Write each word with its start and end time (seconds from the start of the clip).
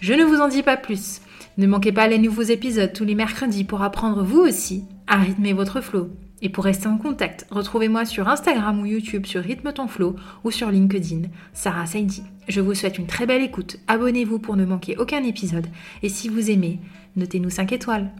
Je 0.00 0.14
ne 0.14 0.22
vous 0.22 0.40
en 0.40 0.46
dis 0.46 0.62
pas 0.62 0.76
plus. 0.76 1.20
Ne 1.56 1.66
manquez 1.66 1.90
pas 1.90 2.06
les 2.06 2.18
nouveaux 2.18 2.42
épisodes 2.42 2.92
tous 2.92 3.04
les 3.04 3.16
mercredis 3.16 3.64
pour 3.64 3.82
apprendre 3.82 4.22
vous 4.22 4.38
aussi 4.38 4.84
à 5.08 5.16
rythmer 5.16 5.52
votre 5.52 5.80
flow. 5.80 6.10
Et 6.40 6.50
pour 6.50 6.62
rester 6.62 6.86
en 6.86 6.98
contact, 6.98 7.46
retrouvez-moi 7.50 8.04
sur 8.04 8.28
Instagram 8.28 8.80
ou 8.80 8.86
YouTube 8.86 9.26
sur 9.26 9.42
Rythme 9.42 9.72
ton 9.72 9.88
flow 9.88 10.14
ou 10.44 10.52
sur 10.52 10.70
LinkedIn, 10.70 11.22
Sarah 11.52 11.86
Saidi. 11.86 12.22
Je 12.46 12.60
vous 12.60 12.74
souhaite 12.74 12.96
une 12.98 13.08
très 13.08 13.26
belle 13.26 13.42
écoute. 13.42 13.78
Abonnez-vous 13.88 14.38
pour 14.38 14.54
ne 14.54 14.64
manquer 14.64 14.96
aucun 14.98 15.24
épisode. 15.24 15.66
Et 16.04 16.08
si 16.08 16.28
vous 16.28 16.48
aimez, 16.48 16.78
notez-nous 17.16 17.50
5 17.50 17.72
étoiles. 17.72 18.12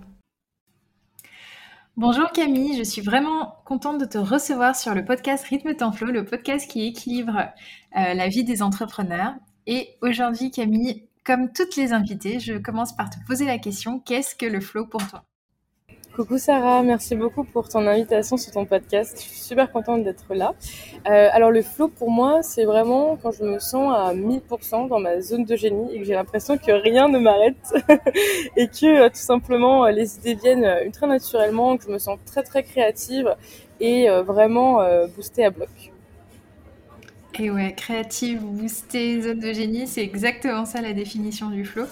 Bonjour 1.97 2.33
Camille, 2.33 2.77
je 2.77 2.83
suis 2.83 3.03
vraiment 3.03 3.57
contente 3.65 4.01
de 4.01 4.05
te 4.05 4.19
recevoir 4.19 4.75
sur 4.75 4.95
le 4.97 5.05
podcast 5.05 5.45
Rythme 5.45 5.75
ton 5.77 5.93
flow, 5.93 6.11
le 6.11 6.25
podcast 6.25 6.69
qui 6.69 6.87
équilibre 6.89 7.39
euh, 7.97 8.15
la 8.15 8.29
vie 8.29 8.43
des 8.43 8.63
entrepreneurs. 8.63 9.35
Et 9.69 9.91
aujourd'hui 10.03 10.51
Camille, 10.51 11.08
comme 11.29 11.53
toutes 11.53 11.77
les 11.77 11.93
invitées, 11.93 12.41
je 12.41 12.55
commence 12.55 12.97
par 12.97 13.11
te 13.11 13.17
poser 13.27 13.45
la 13.45 13.59
question, 13.59 14.01
qu'est-ce 14.01 14.35
que 14.35 14.47
le 14.47 14.61
flow 14.61 14.87
pour 14.87 15.07
toi? 15.07 15.25
Coucou 16.17 16.39
Sarah, 16.39 16.83
merci 16.83 17.17
beaucoup 17.17 17.45
pour 17.45 17.69
ton 17.69 17.87
invitation 17.87 18.39
sur 18.39 18.51
ton 18.51 18.65
podcast. 18.65 19.15
Je 19.15 19.29
suis 19.29 19.39
super 19.39 19.71
contente 19.71 20.05
d'être 20.05 20.35
là. 20.35 20.55
Euh, 21.07 21.29
alors 21.31 21.51
le 21.51 21.61
flow 21.61 21.89
pour 21.89 22.11
moi, 22.11 22.43
c'est 22.43 22.65
vraiment 22.65 23.19
quand 23.23 23.31
je 23.31 23.45
me 23.45 23.59
sens 23.59 23.95
à 23.95 24.15
1000% 24.15 24.89
dans 24.89 25.01
ma 25.01 25.21
zone 25.21 25.45
de 25.45 25.55
génie 25.55 25.95
et 25.95 25.99
que 25.99 26.05
j'ai 26.07 26.15
l'impression 26.15 26.57
que 26.57 26.73
rien 26.73 27.09
ne 27.09 27.19
m'arrête 27.19 27.75
et 28.57 28.67
que 28.67 28.87
euh, 28.87 29.09
tout 29.11 29.17
simplement 29.17 29.85
euh, 29.85 29.91
les 29.91 30.17
idées 30.17 30.35
viennent 30.35 30.79
ultra 30.87 31.07
naturellement, 31.07 31.77
que 31.77 31.85
je 31.85 31.91
me 31.91 31.99
sens 31.99 32.19
très 32.25 32.43
très 32.43 32.63
créative 32.63 33.37
et 33.81 34.09
vraiment 34.09 34.81
boostée 35.15 35.45
à 35.45 35.51
bloc. 35.51 35.69
Et 37.41 37.53
ouais, 37.53 37.73
créative, 37.73 38.41
boostée, 38.41 39.23
zone 39.23 39.39
de 39.39 39.53
génie, 39.53 39.87
c'est 39.87 40.03
exactement 40.03 40.65
ça 40.65 40.81
la 40.81 40.93
définition 40.93 41.51
du 41.51 41.65
flow. 41.65 41.85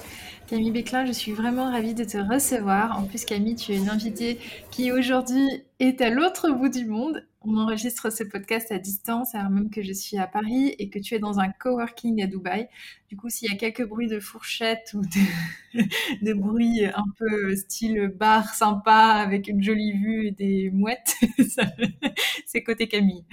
Camille 0.48 0.72
Béclin, 0.72 1.06
je 1.06 1.12
suis 1.12 1.30
vraiment 1.30 1.70
ravie 1.70 1.94
de 1.94 2.02
te 2.02 2.18
recevoir. 2.18 2.98
En 2.98 3.04
plus, 3.04 3.24
Camille, 3.24 3.54
tu 3.54 3.72
es 3.72 3.76
une 3.76 3.88
invitée 3.88 4.40
qui 4.72 4.90
aujourd'hui 4.90 5.46
est 5.78 6.00
à 6.00 6.10
l'autre 6.10 6.50
bout 6.50 6.68
du 6.68 6.84
monde. 6.84 7.24
On 7.42 7.56
enregistre 7.58 8.10
ce 8.10 8.24
podcast 8.24 8.72
à 8.72 8.78
distance, 8.78 9.36
alors 9.36 9.50
même 9.50 9.70
que 9.70 9.82
je 9.82 9.92
suis 9.92 10.18
à 10.18 10.26
Paris 10.26 10.74
et 10.80 10.90
que 10.90 10.98
tu 10.98 11.14
es 11.14 11.20
dans 11.20 11.38
un 11.38 11.48
coworking 11.48 12.24
à 12.24 12.26
Dubaï. 12.26 12.68
Du 13.08 13.16
coup, 13.16 13.28
s'il 13.28 13.48
y 13.48 13.54
a 13.54 13.56
quelques 13.56 13.86
bruits 13.86 14.08
de 14.08 14.18
fourchette 14.18 14.94
ou 14.94 15.00
de, 15.00 15.82
de 16.22 16.32
bruits 16.32 16.86
un 16.86 17.04
peu 17.18 17.54
style 17.54 18.08
bar 18.08 18.52
sympa 18.52 19.14
avec 19.14 19.46
une 19.46 19.62
jolie 19.62 19.92
vue 19.92 20.26
et 20.26 20.32
des 20.32 20.70
mouettes, 20.72 21.14
c'est 22.46 22.64
côté 22.64 22.88
Camille. 22.88 23.24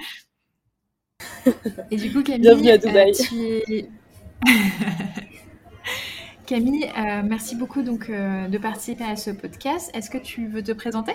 Et 1.92 1.98
du 1.98 2.12
coup, 2.12 2.24
Camille, 2.24 2.42
Bienvenue 2.42 2.70
à 2.70 2.78
Dubaï. 2.78 3.14
Euh, 3.34 3.82
Camille, 6.46 6.86
euh, 6.86 7.22
merci 7.24 7.56
beaucoup 7.56 7.82
donc 7.82 8.10
euh, 8.10 8.48
de 8.48 8.58
participer 8.58 9.04
à 9.06 9.16
ce 9.16 9.32
podcast. 9.32 9.90
Est-ce 9.94 10.10
que 10.10 10.18
tu 10.18 10.48
veux 10.48 10.64
te 10.64 10.72
présenter? 10.72 11.14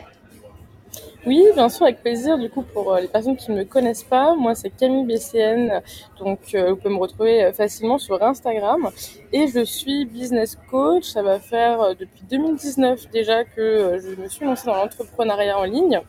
Oui, 1.29 1.45
bien 1.55 1.69
sûr, 1.69 1.85
avec 1.85 2.01
plaisir. 2.01 2.39
Du 2.39 2.49
coup, 2.49 2.63
pour 2.63 2.97
les 2.97 3.07
personnes 3.07 3.37
qui 3.37 3.51
ne 3.53 3.59
me 3.59 3.65
connaissent 3.65 4.03
pas, 4.03 4.35
moi 4.35 4.55
c'est 4.55 4.71
Camille 4.71 5.05
BCN, 5.05 5.83
donc 6.19 6.41
vous 6.53 6.77
pouvez 6.77 6.95
me 6.95 6.99
retrouver 6.99 7.53
facilement 7.53 7.99
sur 7.99 8.23
Instagram. 8.23 8.89
Et 9.33 9.47
je 9.47 9.63
suis 9.63 10.07
business 10.07 10.57
coach. 10.71 11.05
Ça 11.05 11.23
va 11.23 11.39
faire 11.39 11.95
depuis 11.95 12.23
2019 12.31 13.11
déjà 13.11 13.45
que 13.45 13.99
je 14.03 14.21
me 14.21 14.29
suis 14.29 14.47
lancée 14.47 14.67
dans 14.67 14.77
l'entrepreneuriat 14.77 15.59
en 15.59 15.65
ligne 15.65 16.01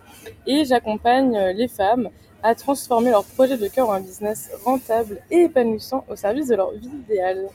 et 0.47 0.63
j'accompagne 0.63 1.37
les 1.53 1.67
femmes 1.67 2.09
à 2.41 2.55
transformer 2.55 3.11
leur 3.11 3.25
projet 3.25 3.57
de 3.57 3.67
cœur 3.67 3.89
en 3.89 3.93
un 3.93 3.99
business 3.99 4.49
rentable 4.63 5.21
et 5.29 5.43
épanouissant 5.43 6.05
au 6.09 6.15
service 6.15 6.47
de 6.47 6.55
leur 6.55 6.71
vie 6.71 6.87
idéale. 6.87 7.49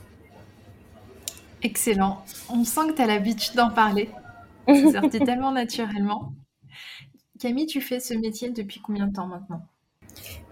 Excellent. 1.63 2.23
On 2.49 2.63
sent 2.63 2.89
que 2.89 2.93
tu 2.93 3.01
as 3.01 3.07
l'habitude 3.07 3.55
d'en 3.55 3.71
parler. 3.71 4.09
C'est 4.67 4.91
sorti 4.91 5.19
tellement 5.19 5.51
naturellement. 5.51 6.31
Camille, 7.39 7.65
tu 7.65 7.81
fais 7.81 7.99
ce 7.99 8.13
métier 8.13 8.49
depuis 8.49 8.79
combien 8.79 9.07
de 9.07 9.13
temps 9.13 9.27
maintenant? 9.27 9.61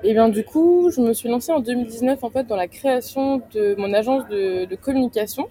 Et 0.04 0.10
eh 0.10 0.14
bien 0.14 0.28
du 0.28 0.44
coup, 0.44 0.92
je 0.94 1.00
me 1.00 1.14
suis 1.14 1.30
lancée 1.30 1.54
en 1.54 1.62
2019 1.62 2.22
en 2.24 2.30
fait 2.30 2.46
dans 2.46 2.58
la 2.58 2.68
création 2.68 3.42
de 3.54 3.76
mon 3.78 3.94
agence 3.94 4.28
de, 4.28 4.76
communication 4.76 5.48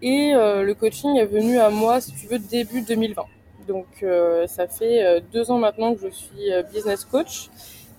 et 0.00 0.32
euh, 0.34 0.62
le 0.62 0.74
coaching 0.74 1.16
est 1.16 1.26
venu 1.26 1.58
à 1.58 1.70
moi, 1.70 2.00
si 2.00 2.12
tu 2.14 2.28
veux, 2.28 2.38
début 2.38 2.82
2020. 2.82 3.24
Donc 3.66 3.86
euh, 4.02 4.46
ça 4.46 4.68
fait 4.68 5.04
euh, 5.04 5.20
deux 5.32 5.50
ans 5.50 5.58
maintenant 5.58 5.94
que 5.94 6.00
je 6.02 6.08
suis 6.08 6.50
business 6.72 7.04
coach 7.04 7.50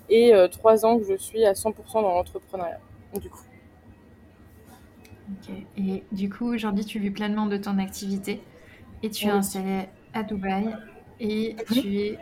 et 0.08 0.34
euh, 0.34 0.48
trois 0.48 0.84
ans 0.84 0.98
que 0.98 1.04
je 1.04 1.16
suis 1.16 1.44
à 1.44 1.52
100% 1.52 1.74
dans 1.94 2.02
l'entrepreneuriat, 2.02 2.80
du 3.20 3.30
coup. 3.30 3.44
Ok. 5.30 5.54
Et 5.78 6.04
du 6.12 6.28
coup, 6.28 6.52
aujourd'hui, 6.52 6.84
tu 6.84 6.98
vis 6.98 7.10
pleinement 7.10 7.46
de 7.46 7.56
ton 7.56 7.78
activité 7.78 8.40
et 9.02 9.10
tu 9.10 9.26
es 9.26 9.30
installée 9.30 9.88
à 10.12 10.22
Dubaï 10.22 10.74
et 11.20 11.56
tu 11.72 11.98
es 11.98 12.18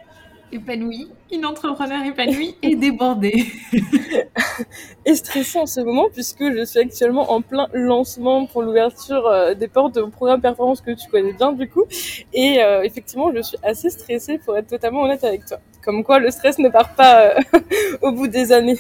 épanouie, 0.52 1.08
une 1.32 1.46
entrepreneur 1.46 2.04
épanouie 2.04 2.54
et 2.62 2.76
débordée. 2.76 3.46
et 5.06 5.14
stressée 5.14 5.58
en 5.58 5.66
ce 5.66 5.80
moment 5.80 6.08
puisque 6.12 6.44
je 6.52 6.64
suis 6.64 6.78
actuellement 6.78 7.32
en 7.32 7.40
plein 7.40 7.68
lancement 7.72 8.46
pour 8.46 8.62
l'ouverture 8.62 9.26
euh, 9.26 9.54
des 9.54 9.68
portes 9.68 9.96
au 9.96 10.08
programme 10.08 10.40
performance 10.40 10.80
que 10.80 10.92
tu 10.92 11.08
connais 11.10 11.32
bien 11.32 11.52
du 11.52 11.68
coup. 11.68 11.84
Et 12.32 12.62
euh, 12.62 12.82
effectivement, 12.82 13.32
je 13.34 13.40
suis 13.40 13.58
assez 13.62 13.90
stressée 13.90 14.38
pour 14.38 14.56
être 14.56 14.68
totalement 14.68 15.02
honnête 15.02 15.24
avec 15.24 15.46
toi. 15.46 15.58
Comme 15.82 16.04
quoi, 16.04 16.18
le 16.18 16.30
stress 16.30 16.58
ne 16.58 16.68
part 16.68 16.94
pas 16.94 17.30
euh, 17.30 17.40
au 18.02 18.12
bout 18.12 18.28
des 18.28 18.52
années. 18.52 18.78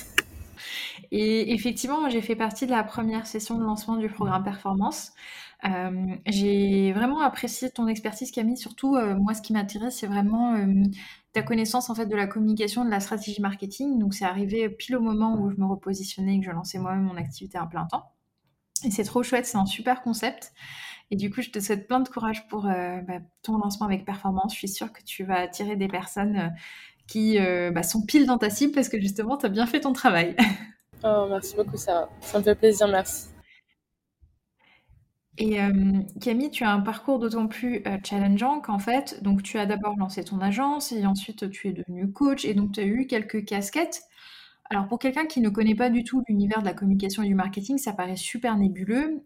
Et 1.10 1.52
effectivement, 1.52 2.08
j'ai 2.08 2.22
fait 2.22 2.36
partie 2.36 2.64
de 2.64 2.70
la 2.70 2.82
première 2.82 3.26
session 3.26 3.58
de 3.58 3.64
lancement 3.64 3.96
du 3.96 4.08
programme 4.08 4.44
Performance. 4.44 5.12
Euh, 5.64 6.16
j'ai 6.26 6.92
vraiment 6.92 7.20
apprécié 7.20 7.70
ton 7.70 7.86
expertise, 7.86 8.30
Camille. 8.30 8.56
Surtout, 8.56 8.96
euh, 8.96 9.14
moi, 9.16 9.34
ce 9.34 9.42
qui 9.42 9.52
m'intéresse, 9.52 9.98
c'est 9.98 10.06
vraiment 10.06 10.56
ta 11.32 11.42
connaissance 11.42 11.88
en 11.88 11.94
fait 11.94 12.06
de 12.06 12.16
la 12.16 12.26
communication, 12.26 12.84
de 12.84 12.90
la 12.90 13.00
stratégie 13.00 13.40
marketing. 13.40 13.98
Donc, 13.98 14.14
c'est 14.14 14.24
arrivé 14.24 14.68
pile 14.68 14.96
au 14.96 15.00
moment 15.00 15.40
où 15.40 15.50
je 15.50 15.56
me 15.56 15.66
repositionnais 15.66 16.36
et 16.36 16.40
que 16.40 16.46
je 16.46 16.50
lançais 16.50 16.78
moi-même 16.78 17.04
mon 17.04 17.16
activité 17.16 17.58
à 17.58 17.66
plein 17.66 17.86
temps. 17.86 18.12
Et 18.84 18.90
c'est 18.90 19.04
trop 19.04 19.22
chouette, 19.22 19.46
c'est 19.46 19.58
un 19.58 19.66
super 19.66 20.02
concept. 20.02 20.52
Et 21.10 21.16
du 21.16 21.30
coup, 21.30 21.42
je 21.42 21.50
te 21.50 21.60
souhaite 21.60 21.86
plein 21.86 22.00
de 22.00 22.08
courage 22.08 22.48
pour 22.48 22.62
bah, 22.62 23.20
ton 23.42 23.58
lancement 23.58 23.86
avec 23.86 24.04
Performance. 24.04 24.54
Je 24.54 24.58
suis 24.58 24.68
sûre 24.68 24.92
que 24.92 25.02
tu 25.02 25.24
vas 25.24 25.40
attirer 25.40 25.76
des 25.76 25.88
personnes 25.88 26.52
qui 27.06 27.38
euh, 27.38 27.70
bah, 27.70 27.82
sont 27.82 28.02
pile 28.02 28.26
dans 28.26 28.38
ta 28.38 28.50
cible 28.50 28.72
parce 28.72 28.88
que 28.88 29.00
justement, 29.00 29.36
tu 29.36 29.46
as 29.46 29.48
bien 29.48 29.66
fait 29.66 29.80
ton 29.80 29.92
travail. 29.92 30.36
Oh, 31.04 31.26
merci 31.28 31.56
beaucoup, 31.56 31.76
Sarah. 31.76 32.08
Ça 32.20 32.38
me 32.38 32.44
fait 32.44 32.54
plaisir, 32.54 32.86
merci. 32.86 33.31
Et 35.38 35.62
euh, 35.62 36.02
Camille, 36.20 36.50
tu 36.50 36.62
as 36.64 36.70
un 36.70 36.80
parcours 36.80 37.18
d'autant 37.18 37.46
plus 37.46 37.82
euh, 37.86 37.96
challengeant 38.04 38.60
qu'en 38.60 38.78
fait, 38.78 39.22
donc 39.22 39.42
tu 39.42 39.58
as 39.58 39.64
d'abord 39.64 39.96
lancé 39.96 40.24
ton 40.24 40.40
agence 40.40 40.92
et 40.92 41.06
ensuite 41.06 41.48
tu 41.50 41.68
es 41.68 41.72
devenu 41.72 42.12
coach 42.12 42.44
et 42.44 42.52
donc 42.54 42.72
tu 42.72 42.80
as 42.80 42.84
eu 42.84 43.06
quelques 43.06 43.44
casquettes. 43.44 44.02
Alors 44.70 44.88
pour 44.88 44.98
quelqu'un 44.98 45.26
qui 45.26 45.40
ne 45.40 45.48
connaît 45.48 45.74
pas 45.74 45.90
du 45.90 46.04
tout 46.04 46.22
l'univers 46.28 46.60
de 46.60 46.66
la 46.66 46.74
communication 46.74 47.22
et 47.22 47.28
du 47.28 47.34
marketing, 47.34 47.78
ça 47.78 47.92
paraît 47.92 48.16
super 48.16 48.56
nébuleux. 48.56 49.24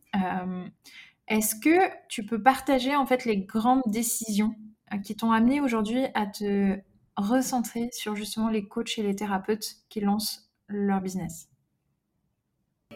Est-ce 1.28 1.54
que 1.56 1.78
tu 2.08 2.24
peux 2.24 2.42
partager 2.42 2.96
en 2.96 3.06
fait 3.06 3.24
les 3.24 3.38
grandes 3.38 3.82
décisions 3.86 4.54
qui 5.04 5.16
t'ont 5.16 5.32
amené 5.32 5.60
aujourd'hui 5.60 6.04
à 6.14 6.26
te 6.26 6.78
recentrer 7.16 7.90
sur 7.92 8.16
justement 8.16 8.48
les 8.48 8.66
coachs 8.66 8.98
et 8.98 9.02
les 9.02 9.14
thérapeutes 9.14 9.76
qui 9.88 10.00
lancent 10.00 10.50
leur 10.68 11.00
business? 11.00 11.48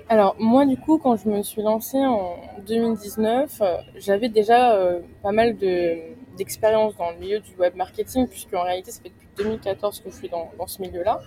Alors 0.08 0.36
moi 0.38 0.66
du 0.66 0.76
coup 0.76 0.98
quand 0.98 1.16
je 1.16 1.28
me 1.28 1.42
suis 1.42 1.62
lancée 1.62 2.04
en 2.04 2.36
2019, 2.66 3.60
euh, 3.60 3.76
j'avais 3.96 4.28
déjà 4.28 4.74
euh, 4.74 5.00
pas 5.22 5.32
mal 5.32 5.56
de 5.56 5.98
d'expérience 6.36 6.96
dans 6.96 7.10
le 7.10 7.18
milieu 7.18 7.40
du 7.40 7.54
web 7.56 7.74
marketing, 7.74 8.26
puisque 8.26 8.54
en 8.54 8.62
réalité, 8.62 8.92
ça 8.92 9.02
fait 9.02 9.10
depuis 9.10 9.28
2014 9.36 10.00
que 10.00 10.10
je 10.10 10.14
suis 10.16 10.28
dans, 10.30 10.66
ce 10.66 10.80
milieu-là. 10.80 11.20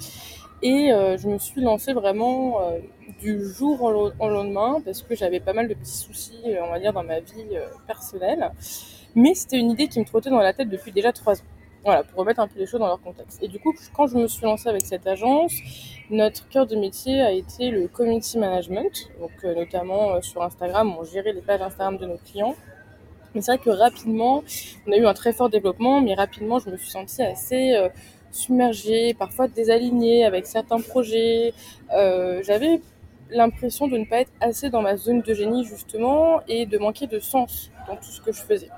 Et 0.63 0.91
euh, 0.91 1.17
je 1.17 1.27
me 1.27 1.37
suis 1.37 1.61
lancée 1.61 1.93
vraiment 1.93 2.59
du 3.19 3.45
jour 3.45 3.81
au, 3.83 4.29
lendemain 4.29 4.81
parce 4.83 5.03
que 5.03 5.13
j'avais 5.13 5.39
pas 5.39 5.53
mal 5.53 5.67
de 5.67 5.75
petits 5.75 5.97
soucis, 5.97 6.41
on 6.63 6.71
va 6.71 6.79
dire, 6.79 6.93
dans 6.93 7.03
ma 7.03 7.19
vie 7.19 7.57
personnelle. 7.85 8.51
Mais 9.13 9.35
c'était 9.35 9.59
une 9.59 9.69
idée 9.69 9.87
qui 9.87 9.99
me 9.99 10.05
trottait 10.05 10.31
dans 10.31 10.39
la 10.39 10.53
tête 10.53 10.69
depuis 10.69 10.91
déjà 10.91 11.11
trois 11.11 11.39
ans. 11.39 11.52
Voilà, 11.83 12.03
pour 12.03 12.19
remettre 12.19 12.39
un 12.39 12.47
peu 12.47 12.59
les 12.59 12.65
choses 12.65 12.79
dans 12.79 12.87
leur 12.87 13.01
contexte. 13.01 13.43
Et 13.43 13.47
du 13.47 13.59
coup, 13.59 13.73
quand 13.93 14.07
je 14.07 14.15
me 14.15 14.27
suis 14.27 14.43
lancée 14.43 14.69
avec 14.69 14.85
cette 14.85 15.05
agence, 15.05 15.53
notre 16.09 16.47
cœur 16.47 16.65
de 16.65 16.75
métier 16.75 17.21
a 17.21 17.31
été 17.31 17.71
le 17.71 17.87
community 17.87 18.37
management, 18.37 19.09
donc 19.19 19.31
notamment 19.43 20.21
sur 20.21 20.41
Instagram, 20.43 20.95
on 20.97 21.03
gérait 21.03 21.33
les 21.33 21.41
pages 21.41 21.61
Instagram 21.61 21.97
de 21.97 22.05
nos 22.05 22.17
clients. 22.17 22.55
Mais 23.35 23.41
c'est 23.41 23.55
vrai 23.55 23.63
que 23.63 23.69
rapidement, 23.69 24.43
on 24.87 24.91
a 24.93 24.95
eu 24.95 25.05
un 25.05 25.13
très 25.13 25.33
fort 25.33 25.49
développement, 25.49 25.99
mais 25.99 26.13
rapidement, 26.13 26.59
je 26.59 26.69
me 26.69 26.77
suis 26.77 26.91
sentie 26.91 27.21
assez 27.21 27.75
submergée, 28.33 29.13
parfois 29.13 29.47
désalignée 29.47 30.25
avec 30.25 30.45
certains 30.45 30.81
projets. 30.81 31.53
Euh, 31.93 32.41
j'avais 32.43 32.81
l'impression 33.29 33.87
de 33.87 33.97
ne 33.97 34.05
pas 34.05 34.21
être 34.21 34.31
assez 34.41 34.69
dans 34.69 34.81
ma 34.81 34.97
zone 34.97 35.21
de 35.21 35.33
génie 35.33 35.63
justement 35.63 36.41
et 36.47 36.65
de 36.65 36.77
manquer 36.77 37.07
de 37.07 37.19
sens 37.19 37.71
dans 37.87 37.95
tout 37.95 38.09
ce 38.09 38.21
que 38.21 38.31
je 38.31 38.41
faisais. 38.41 38.69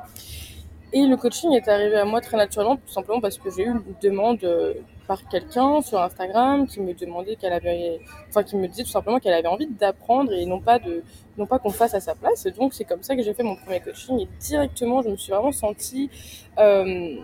Et 0.97 1.05
le 1.05 1.17
coaching 1.17 1.51
est 1.51 1.67
arrivé 1.67 1.97
à 1.97 2.05
moi 2.05 2.21
très 2.21 2.37
naturellement, 2.37 2.77
tout 2.77 2.87
simplement 2.87 3.19
parce 3.19 3.37
que 3.37 3.49
j'ai 3.51 3.63
eu 3.63 3.67
une 3.71 3.83
demande 4.01 4.41
euh, 4.45 4.75
par 5.07 5.27
quelqu'un 5.27 5.81
sur 5.81 5.99
Instagram 5.99 6.67
qui 6.67 6.79
me 6.79 6.93
demandait 6.93 7.35
qu'elle 7.35 7.51
avait, 7.51 7.99
enfin 8.29 8.43
qui 8.43 8.55
me 8.55 8.65
disait 8.65 8.83
tout 8.83 8.91
simplement 8.91 9.19
qu'elle 9.19 9.33
avait 9.33 9.49
envie 9.49 9.67
d'apprendre 9.67 10.31
et 10.31 10.45
non 10.45 10.61
pas 10.61 10.79
de, 10.79 11.03
non 11.37 11.47
pas 11.47 11.59
qu'on 11.59 11.71
fasse 11.71 11.93
à 11.95 11.99
sa 11.99 12.15
place. 12.15 12.47
Donc 12.57 12.73
c'est 12.73 12.85
comme 12.85 13.03
ça 13.03 13.17
que 13.17 13.23
j'ai 13.23 13.33
fait 13.33 13.43
mon 13.43 13.57
premier 13.57 13.81
coaching 13.81 14.21
et 14.21 14.29
directement 14.39 15.01
je 15.01 15.09
me 15.09 15.17
suis 15.17 15.33
vraiment 15.33 15.51
sentie 15.51 16.09
euh, 16.59 17.17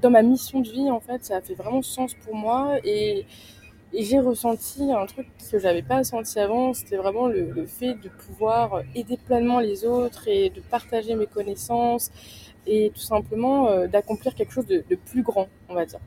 dans 0.00 0.10
ma 0.10 0.22
mission 0.22 0.60
de 0.60 0.70
vie, 0.70 0.90
en 0.90 1.00
fait, 1.00 1.22
ça 1.22 1.36
a 1.36 1.40
fait 1.42 1.52
vraiment 1.52 1.82
sens 1.82 2.14
pour 2.24 2.34
moi 2.34 2.78
et, 2.84 3.26
j'ai 3.92 4.20
ressenti 4.20 4.84
un 4.92 5.04
truc 5.04 5.26
que 5.50 5.58
j'avais 5.58 5.82
pas 5.82 6.04
senti 6.04 6.38
avant, 6.38 6.72
c'était 6.72 6.96
vraiment 6.96 7.26
le, 7.26 7.66
fait 7.66 7.94
de 7.94 8.08
pouvoir 8.08 8.82
aider 8.94 9.16
pleinement 9.16 9.58
les 9.58 9.84
autres 9.84 10.28
et 10.28 10.48
de 10.48 10.60
partager 10.60 11.16
mes 11.16 11.26
connaissances 11.26 12.12
et 12.70 12.92
tout 12.94 13.00
simplement 13.00 13.68
euh, 13.68 13.88
d'accomplir 13.88 14.34
quelque 14.34 14.52
chose 14.52 14.66
de, 14.66 14.84
plus 15.10 15.22
grand, 15.22 15.48
on 15.68 15.74
va 15.74 15.84
dire. 15.84 15.98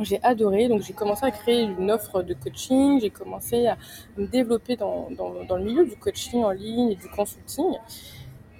J'ai 0.00 0.22
adoré, 0.22 0.68
donc 0.68 0.82
j'ai 0.82 0.92
commencé 0.92 1.24
à 1.24 1.30
créer 1.30 1.62
une 1.62 1.90
offre 1.90 2.22
de 2.22 2.34
coaching, 2.34 3.00
j'ai 3.00 3.08
commencé 3.08 3.66
à 3.66 3.78
me 4.18 4.26
développer 4.26 4.76
dans, 4.76 5.08
dans, 5.10 5.42
dans 5.44 5.56
le 5.56 5.64
milieu 5.64 5.86
du 5.86 5.96
coaching 5.96 6.44
en 6.44 6.50
ligne 6.50 6.90
et 6.90 6.96
du 6.96 7.08
consulting. 7.08 7.72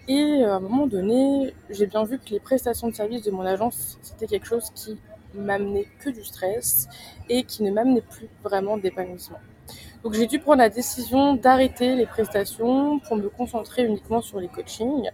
Et 0.09 0.43
euh, 0.43 0.51
à 0.51 0.57
un 0.57 0.61
moment 0.61 0.87
donné, 0.87 1.53
j'ai 1.69 1.87
bien 1.87 2.05
vu 2.05 2.19
que 2.19 2.31
les 2.31 2.41
prestations 2.41 2.89
de 2.89 2.95
services 2.95 3.23
de 3.23 3.31
mon 3.31 3.43
agence, 3.43 3.99
c'était 4.01 4.27
quelque 4.27 4.47
chose 4.47 4.71
qui 4.75 4.99
m'amenait 5.35 5.87
que 6.01 6.09
du 6.09 6.25
stress 6.25 6.89
et 7.29 7.43
qui 7.43 7.63
ne 7.65 7.71
m'amenait 7.71 8.01
plus 8.01 8.29
vraiment 8.43 8.79
d'épanouissement. 8.79 9.41
Donc 10.03 10.15
j'ai 10.15 10.27
dû 10.27 10.39
prendre 10.39 10.59
la 10.59 10.71
décision 10.71 11.35
d'arrêter 11.35 11.97
les 11.97 12.07
prestations 12.07 12.99
pour 13.01 13.17
me 13.17 13.29
concentrer 13.29 13.85
uniquement 13.85 14.23
sur 14.23 14.41
les 14.41 14.49
coachings. 14.49 15.11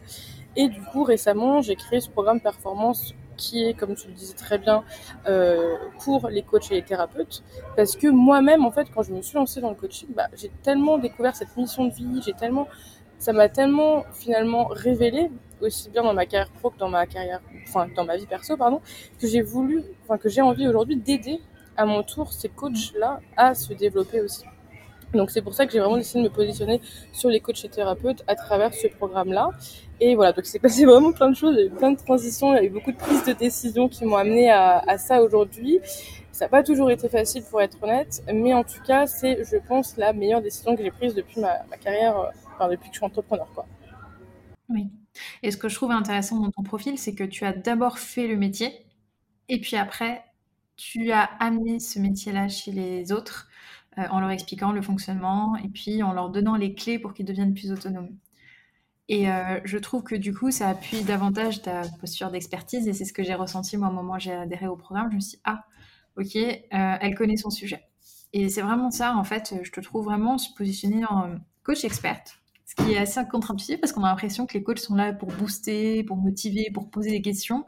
Et 0.56 0.68
du 0.68 0.80
coup, 0.82 1.04
récemment, 1.04 1.60
j'ai 1.62 1.76
créé 1.76 2.00
ce 2.00 2.10
programme 2.10 2.40
performance 2.40 3.14
qui 3.36 3.64
est, 3.64 3.74
comme 3.74 3.94
tu 3.94 4.08
le 4.08 4.12
disais 4.12 4.34
très 4.34 4.58
bien, 4.58 4.84
euh, 5.26 5.76
pour 6.04 6.28
les 6.28 6.42
coachs 6.42 6.70
et 6.70 6.74
les 6.74 6.82
thérapeutes. 6.82 7.42
Parce 7.76 7.96
que 7.96 8.06
moi-même, 8.06 8.64
en 8.64 8.70
fait, 8.70 8.88
quand 8.94 9.02
je 9.02 9.12
me 9.12 9.22
suis 9.22 9.36
lancée 9.36 9.60
dans 9.60 9.70
le 9.70 9.74
coaching, 9.76 10.08
bah, 10.14 10.28
j'ai 10.34 10.50
tellement 10.62 10.98
découvert 10.98 11.34
cette 11.34 11.56
mission 11.56 11.86
de 11.86 11.92
vie, 11.92 12.20
j'ai 12.24 12.34
tellement 12.34 12.68
ça 13.22 13.32
m'a 13.32 13.48
tellement 13.48 14.04
finalement 14.12 14.64
révélé, 14.64 15.30
aussi 15.60 15.88
bien 15.90 16.02
dans 16.02 16.12
ma 16.12 16.26
carrière 16.26 16.50
pro 16.50 16.70
que 16.70 16.78
dans 16.78 16.88
ma 16.88 17.06
carrière, 17.06 17.40
enfin 17.68 17.86
dans 17.94 18.04
ma 18.04 18.16
vie 18.16 18.26
perso, 18.26 18.56
pardon, 18.56 18.80
que 19.20 19.28
j'ai 19.28 19.42
voulu, 19.42 19.84
enfin 20.02 20.18
que 20.18 20.28
j'ai 20.28 20.40
envie 20.40 20.66
aujourd'hui 20.66 20.96
d'aider 20.96 21.40
à 21.76 21.86
mon 21.86 22.02
tour 22.02 22.32
ces 22.32 22.48
coachs-là 22.48 23.20
à 23.36 23.54
se 23.54 23.72
développer 23.74 24.20
aussi. 24.20 24.44
Donc 25.14 25.30
c'est 25.30 25.42
pour 25.42 25.54
ça 25.54 25.66
que 25.66 25.72
j'ai 25.72 25.80
vraiment 25.80 25.96
décidé 25.96 26.20
de 26.20 26.24
me 26.28 26.34
positionner 26.34 26.80
sur 27.12 27.28
les 27.28 27.40
coachs 27.40 27.64
et 27.64 27.68
thérapeutes 27.68 28.22
à 28.26 28.34
travers 28.34 28.72
ce 28.72 28.86
programme-là. 28.86 29.50
Et 30.00 30.14
voilà, 30.14 30.32
donc 30.32 30.46
c'est 30.46 30.58
passé 30.58 30.84
vraiment 30.86 31.12
plein 31.12 31.30
de 31.30 31.36
choses, 31.36 31.54
il 31.56 31.60
y 31.60 31.62
a 31.62 31.66
eu 31.66 31.70
plein 31.70 31.92
de 31.92 31.98
transitions, 31.98 32.54
il 32.54 32.56
y 32.56 32.60
a 32.60 32.64
eu 32.64 32.70
beaucoup 32.70 32.92
de 32.92 32.96
prises 32.96 33.24
de 33.24 33.32
décisions 33.32 33.88
qui 33.88 34.04
m'ont 34.04 34.16
amené 34.16 34.50
à, 34.50 34.98
ça 34.98 35.22
aujourd'hui. 35.22 35.78
Ça 36.32 36.46
n'a 36.46 36.48
pas 36.48 36.62
toujours 36.62 36.90
été 36.90 37.08
facile 37.08 37.42
pour 37.48 37.60
être 37.60 37.76
honnête, 37.82 38.22
mais 38.32 38.54
en 38.54 38.64
tout 38.64 38.82
cas, 38.86 39.06
c'est, 39.06 39.44
je 39.44 39.56
pense, 39.68 39.96
la 39.98 40.12
meilleure 40.12 40.40
décision 40.40 40.74
que 40.74 40.82
j'ai 40.82 40.90
prise 40.90 41.14
depuis 41.14 41.40
ma, 41.40 41.58
carrière 41.76 42.18
euh, 42.60 42.68
depuis 42.68 42.88
que 42.88 42.94
je 42.94 42.98
suis 42.98 43.06
entrepreneur. 43.06 43.46
Quoi. 43.54 43.66
Oui. 44.70 44.88
Et 45.42 45.50
ce 45.50 45.58
que 45.58 45.68
je 45.68 45.74
trouve 45.74 45.90
intéressant 45.90 46.40
dans 46.40 46.50
ton 46.50 46.62
profil, 46.62 46.96
c'est 46.96 47.14
que 47.14 47.24
tu 47.24 47.44
as 47.44 47.52
d'abord 47.52 47.98
fait 47.98 48.26
le 48.26 48.36
métier 48.36 48.86
et 49.48 49.60
puis 49.60 49.76
après, 49.76 50.24
tu 50.76 51.12
as 51.12 51.24
amené 51.38 51.78
ce 51.78 51.98
métier-là 51.98 52.48
chez 52.48 52.72
les 52.72 53.12
autres 53.12 53.48
euh, 53.98 54.02
en 54.10 54.20
leur 54.20 54.30
expliquant 54.30 54.72
le 54.72 54.82
fonctionnement 54.82 55.56
et 55.56 55.68
puis 55.68 56.02
en 56.02 56.12
leur 56.12 56.30
donnant 56.30 56.56
les 56.56 56.74
clés 56.74 56.98
pour 56.98 57.14
qu'ils 57.14 57.26
deviennent 57.26 57.54
plus 57.54 57.72
autonomes. 57.72 58.10
Et 59.08 59.30
euh, 59.30 59.60
je 59.64 59.78
trouve 59.78 60.02
que 60.02 60.14
du 60.14 60.32
coup, 60.34 60.50
ça 60.50 60.68
appuie 60.68 61.02
davantage 61.02 61.62
ta 61.62 61.82
posture 62.00 62.30
d'expertise 62.30 62.88
et 62.88 62.92
c'est 62.92 63.04
ce 63.04 63.12
que 63.12 63.22
j'ai 63.22 63.34
ressenti 63.34 63.76
moi 63.76 63.88
au 63.88 63.92
moment 63.92 64.14
où 64.14 64.20
j'ai 64.20 64.32
adhéré 64.32 64.66
au 64.66 64.76
programme. 64.76 65.10
Je 65.10 65.16
me 65.16 65.20
suis 65.20 65.36
dit, 65.36 65.42
ah, 65.44 65.64
ok, 66.16 66.36
euh, 66.36 66.96
elle 67.00 67.14
connaît 67.14 67.36
son 67.36 67.50
sujet. 67.50 67.84
Et 68.32 68.48
c'est 68.48 68.62
vraiment 68.62 68.90
ça, 68.90 69.14
en 69.16 69.24
fait, 69.24 69.54
je 69.62 69.70
te 69.70 69.80
trouve 69.80 70.06
vraiment 70.06 70.38
se 70.38 70.48
positionner 70.54 71.04
en 71.04 71.34
coach 71.62 71.84
experte 71.84 72.42
ce 72.64 72.82
qui 72.82 72.92
est 72.92 72.98
assez 72.98 73.20
contre-intuitif 73.30 73.80
parce 73.80 73.92
qu'on 73.92 74.04
a 74.04 74.08
l'impression 74.08 74.46
que 74.46 74.54
les 74.54 74.62
coachs 74.62 74.78
sont 74.78 74.94
là 74.94 75.12
pour 75.12 75.30
booster, 75.32 76.04
pour 76.04 76.16
motiver, 76.16 76.70
pour 76.72 76.90
poser 76.90 77.10
des 77.10 77.22
questions. 77.22 77.66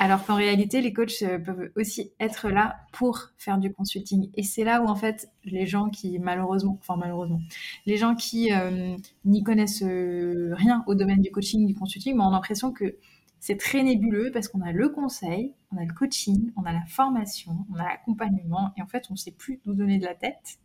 Alors 0.00 0.24
qu'en 0.24 0.36
réalité, 0.36 0.80
les 0.80 0.92
coachs 0.92 1.22
euh, 1.22 1.40
peuvent 1.40 1.72
aussi 1.74 2.12
être 2.20 2.48
là 2.50 2.76
pour 2.92 3.30
faire 3.36 3.58
du 3.58 3.72
consulting. 3.72 4.30
Et 4.36 4.44
c'est 4.44 4.62
là 4.62 4.80
où, 4.80 4.86
en 4.86 4.94
fait, 4.94 5.28
les 5.44 5.66
gens 5.66 5.90
qui, 5.90 6.20
malheureusement, 6.20 6.78
enfin, 6.80 6.96
malheureusement, 6.96 7.40
les 7.84 7.96
gens 7.96 8.14
qui 8.14 8.52
euh, 8.52 8.96
n'y 9.24 9.42
connaissent 9.42 9.82
euh, 9.82 10.54
rien 10.54 10.84
au 10.86 10.94
domaine 10.94 11.20
du 11.20 11.32
coaching, 11.32 11.66
du 11.66 11.74
consulting, 11.74 12.16
ont 12.20 12.30
l'impression 12.30 12.72
que 12.72 12.96
c'est 13.40 13.56
très 13.56 13.82
nébuleux 13.82 14.30
parce 14.32 14.46
qu'on 14.46 14.62
a 14.62 14.70
le 14.70 14.88
conseil, 14.88 15.54
on 15.72 15.78
a 15.78 15.84
le 15.84 15.92
coaching, 15.92 16.52
on 16.56 16.62
a 16.62 16.72
la 16.72 16.84
formation, 16.86 17.66
on 17.72 17.74
a 17.74 17.82
l'accompagnement, 17.84 18.72
et 18.76 18.82
en 18.82 18.86
fait, 18.86 19.06
on 19.10 19.14
ne 19.14 19.18
sait 19.18 19.32
plus 19.32 19.60
nous 19.66 19.74
donner 19.74 19.98
de 19.98 20.04
la 20.04 20.14
tête. 20.14 20.58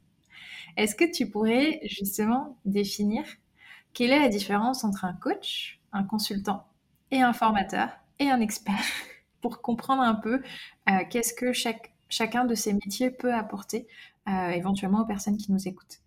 Est-ce 0.78 0.96
que 0.96 1.12
tu 1.12 1.28
pourrais 1.28 1.80
justement 1.84 2.58
définir 2.66 3.24
quelle 3.94 4.12
est 4.12 4.20
la 4.20 4.30
différence 4.30 4.84
entre 4.84 5.06
un 5.06 5.14
coach, 5.14 5.80
un 5.92 6.04
consultant 6.04 6.68
et 7.10 7.22
un 7.22 7.34
formateur 7.34 7.90
et 8.20 8.30
un 8.30 8.42
expert? 8.42 8.84
Pour 9.44 9.62
comprendre 9.62 10.02
un 10.02 10.16
peu 10.16 10.42
euh, 10.90 10.94
qu'est-ce 11.10 11.34
que 11.34 11.52
chacun 12.10 12.46
de 12.46 12.56
ces 12.56 12.74
métiers 12.74 13.12
peut 13.12 13.34
apporter 13.34 13.86
euh, 14.28 14.50
éventuellement 14.50 15.02
aux 15.02 15.06
personnes 15.06 15.38
qui 15.38 15.52
nous 15.52 15.68
écoutent. 15.68 16.00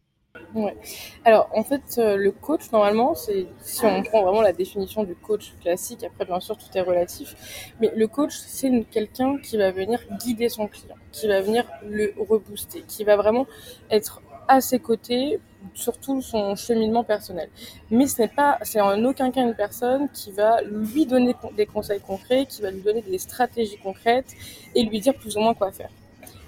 Alors 1.25 1.49
en 1.55 1.63
fait, 1.63 1.99
euh, 1.99 2.17
le 2.17 2.31
coach 2.31 2.71
normalement, 2.73 3.15
c'est 3.15 3.47
si 3.61 3.85
on 3.85 4.03
prend 4.03 4.23
vraiment 4.23 4.43
la 4.43 4.53
définition 4.53 5.05
du 5.05 5.15
coach 5.15 5.55
classique. 5.61 6.05
Après, 6.05 6.25
bien 6.25 6.41
sûr, 6.41 6.57
tout 6.57 6.67
est 6.75 6.81
relatif. 6.81 7.73
Mais 7.81 7.91
le 7.95 8.07
coach, 8.07 8.35
c'est 8.35 8.71
quelqu'un 8.91 9.39
qui 9.39 9.57
va 9.57 9.71
venir 9.71 10.01
guider 10.19 10.49
son 10.49 10.67
client, 10.67 10.97
qui 11.13 11.27
va 11.29 11.41
venir 11.41 11.65
le 11.83 12.15
rebooster, 12.19 12.83
qui 12.83 13.05
va 13.05 13.17
vraiment 13.17 13.47
être 13.91 14.23
à 14.49 14.61
ses 14.61 14.79
côtés 14.79 15.41
sur 15.75 15.99
tout 15.99 16.23
son 16.23 16.55
cheminement 16.57 17.05
personnel. 17.05 17.49
Mais 17.91 18.07
ce 18.07 18.23
n'est 18.23 18.29
pas, 18.29 18.59
c'est 18.63 18.81
en 18.81 19.05
aucun 19.05 19.31
cas 19.31 19.43
une 19.43 19.55
personne 19.55 20.09
qui 20.11 20.33
va 20.33 20.63
lui 20.63 21.07
donner 21.07 21.35
des 21.57 21.67
conseils 21.67 22.01
concrets, 22.01 22.47
qui 22.47 22.63
va 22.63 22.71
lui 22.71 22.81
donner 22.81 23.03
des 23.03 23.19
stratégies 23.19 23.79
concrètes 23.79 24.33
et 24.75 24.85
lui 24.85 25.01
dire 25.01 25.15
plus 25.15 25.37
ou 25.37 25.41
moins 25.41 25.55
quoi 25.55 25.73
faire. 25.73 25.91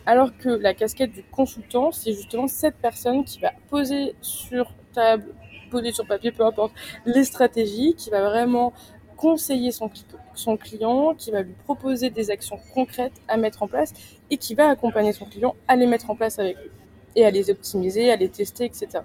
Alors 0.06 0.36
que 0.38 0.48
la 0.48 0.72
casquette 0.72 1.12
du 1.12 1.22
consultant, 1.22 1.92
c'est 1.92 2.12
justement 2.12 2.48
cette 2.48 2.76
personne 2.76 3.24
qui 3.24 3.40
va 3.40 3.52
poser 3.68 4.14
sur 4.22 4.72
table, 4.94 5.34
poser 5.70 5.92
sur 5.92 6.06
papier, 6.06 6.32
peu 6.32 6.46
importe, 6.46 6.72
les 7.04 7.24
stratégies, 7.24 7.94
qui 7.94 8.08
va 8.08 8.22
vraiment 8.22 8.72
conseiller 9.18 9.72
son, 9.72 9.90
son 10.34 10.56
client, 10.56 11.12
qui 11.14 11.30
va 11.30 11.42
lui 11.42 11.52
proposer 11.64 12.08
des 12.08 12.30
actions 12.30 12.58
concrètes 12.72 13.20
à 13.26 13.36
mettre 13.36 13.62
en 13.62 13.68
place 13.68 13.92
et 14.30 14.38
qui 14.38 14.54
va 14.54 14.70
accompagner 14.70 15.12
son 15.12 15.26
client 15.26 15.56
à 15.66 15.76
les 15.76 15.86
mettre 15.86 16.08
en 16.08 16.16
place 16.16 16.38
avec 16.38 16.56
lui 16.56 16.70
et 17.16 17.24
à 17.24 17.30
les 17.30 17.50
optimiser, 17.50 18.10
à 18.10 18.16
les 18.16 18.28
tester, 18.28 18.64
etc. 18.64 19.00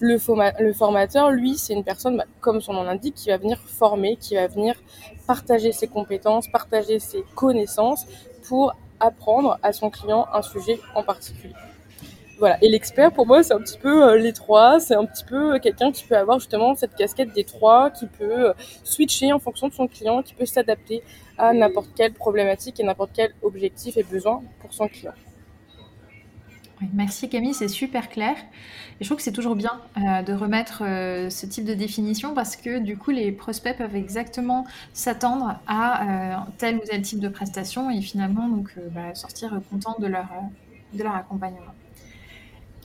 Le, 0.00 0.18
formateur, 0.72 1.30
lui, 1.30 1.56
c'est 1.56 1.72
une 1.72 1.82
personne, 1.82 2.16
bah, 2.16 2.24
comme 2.40 2.60
son 2.60 2.72
nom 2.72 2.84
l'indique, 2.84 3.16
qui 3.16 3.30
va 3.30 3.36
venir 3.36 3.58
former, 3.58 4.16
qui 4.16 4.36
va 4.36 4.46
venir 4.46 4.76
partager 5.26 5.72
ses 5.72 5.88
compétences, 5.88 6.46
partager 6.48 7.00
ses 7.00 7.24
connaissances 7.34 8.06
pour 8.44 8.74
apprendre 9.00 9.58
à 9.62 9.72
son 9.72 9.90
client 9.90 10.26
un 10.32 10.42
sujet 10.42 10.78
en 10.94 11.02
particulier. 11.02 11.54
Voilà. 12.38 12.56
Et 12.62 12.68
l'expert, 12.68 13.10
pour 13.10 13.26
moi, 13.26 13.42
c'est 13.42 13.52
un 13.52 13.58
petit 13.58 13.78
peu 13.78 14.10
euh, 14.10 14.16
les 14.16 14.32
trois. 14.32 14.78
C'est 14.78 14.94
un 14.94 15.04
petit 15.04 15.24
peu 15.24 15.58
quelqu'un 15.58 15.90
qui 15.90 16.04
peut 16.04 16.16
avoir 16.16 16.38
justement 16.38 16.76
cette 16.76 16.94
casquette 16.94 17.32
des 17.32 17.42
trois, 17.42 17.90
qui 17.90 18.06
peut 18.06 18.48
euh, 18.48 18.52
switcher 18.84 19.32
en 19.32 19.40
fonction 19.40 19.66
de 19.66 19.74
son 19.74 19.88
client, 19.88 20.22
qui 20.22 20.34
peut 20.34 20.46
s'adapter 20.46 21.02
à 21.36 21.52
n'importe 21.52 21.88
quelle 21.96 22.12
problématique 22.12 22.78
et 22.78 22.84
n'importe 22.84 23.10
quel 23.12 23.32
objectif 23.42 23.96
et 23.96 24.04
besoin 24.04 24.42
pour 24.60 24.72
son 24.72 24.86
client. 24.86 25.14
Merci 26.92 27.28
Camille, 27.28 27.54
c'est 27.54 27.68
super 27.68 28.08
clair. 28.08 28.36
Et 29.00 29.04
je 29.04 29.08
trouve 29.08 29.18
que 29.18 29.22
c'est 29.22 29.32
toujours 29.32 29.56
bien 29.56 29.80
euh, 29.96 30.22
de 30.22 30.32
remettre 30.32 30.82
euh, 30.84 31.30
ce 31.30 31.46
type 31.46 31.64
de 31.64 31.74
définition 31.74 32.34
parce 32.34 32.56
que 32.56 32.78
du 32.78 32.96
coup, 32.96 33.10
les 33.10 33.32
prospects 33.32 33.76
peuvent 33.76 33.96
exactement 33.96 34.66
s'attendre 34.92 35.60
à 35.66 36.46
tel 36.58 36.76
ou 36.76 36.80
tel 36.80 37.02
type 37.02 37.20
de 37.20 37.28
prestation 37.28 37.90
et 37.90 38.00
finalement 38.00 38.48
donc 38.48 38.74
bah, 38.92 39.14
sortir 39.14 39.60
contents 39.70 39.96
de 39.98 40.06
leur, 40.06 40.28
de 40.92 41.02
leur 41.02 41.14
accompagnement. 41.14 41.74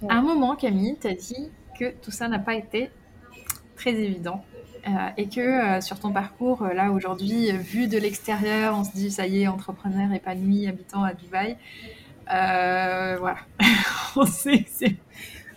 À 0.09 0.15
un 0.15 0.21
moment, 0.21 0.55
Camille, 0.55 0.97
tu 0.99 1.07
as 1.07 1.13
dit 1.13 1.49
que 1.79 1.91
tout 2.01 2.11
ça 2.11 2.27
n'a 2.27 2.39
pas 2.39 2.55
été 2.55 2.89
très 3.75 3.91
évident. 3.91 4.43
et 5.17 5.29
que 5.29 5.81
sur 5.81 5.99
ton 5.99 6.11
parcours, 6.11 6.65
là 6.65 6.91
aujourd'hui, 6.91 7.51
vu 7.51 7.87
de 7.87 7.97
l'extérieur, 7.97 8.75
on 8.77 8.83
se 8.83 8.91
dit 8.91 9.11
ça 9.11 9.25
y 9.25 9.43
est, 9.43 9.47
entrepreneur 9.47 10.11
épanoui, 10.11 10.67
habitant 10.67 11.03
à 11.03 11.13
Dubaï. 11.13 11.57
Euh, 12.33 13.17
voilà. 13.19 13.37
on 14.15 14.25
sait 14.25 14.63
que 14.63 14.69
c'est 14.69 14.95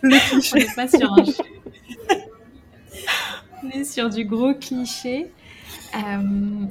le 0.01 0.29
cliché. 0.29 0.53
On 0.53 0.57
n'est 0.59 0.75
pas 0.75 0.87
sur 0.87 1.11
un... 1.11 1.23
on 3.63 3.69
est 3.69 3.83
sur 3.83 4.09
du 4.09 4.25
gros 4.25 4.53
cliché. 4.53 5.31
Euh, 5.95 6.65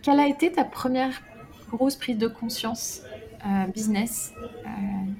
quelle 0.00 0.20
a 0.20 0.26
été 0.26 0.52
ta 0.52 0.64
première 0.64 1.20
grosse 1.70 1.96
prise 1.96 2.16
de 2.18 2.28
conscience 2.28 3.02
euh, 3.46 3.66
business 3.66 4.32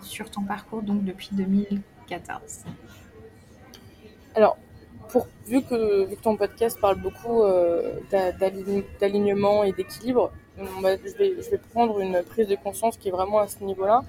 sur 0.02 0.30
ton 0.30 0.42
parcours 0.42 0.82
donc 0.82 1.04
depuis 1.04 1.28
2014 1.32 2.64
Alors, 4.34 4.56
pour, 5.08 5.26
vu, 5.46 5.62
que, 5.62 6.06
vu 6.06 6.16
que 6.16 6.22
ton 6.22 6.36
podcast 6.36 6.78
parle 6.80 7.00
beaucoup 7.00 7.42
d'alignement 9.00 9.64
et 9.64 9.72
d'équilibre, 9.72 10.32
je, 10.58 11.16
vais, 11.16 11.34
je 11.42 11.50
vais 11.50 11.58
prendre 11.72 12.00
une 12.00 12.22
prise 12.22 12.48
de 12.48 12.56
conscience 12.56 12.96
qui 12.96 13.08
est 13.08 13.10
vraiment 13.10 13.38
à 13.38 13.48
ce 13.48 13.62
niveau-là. 13.64 14.02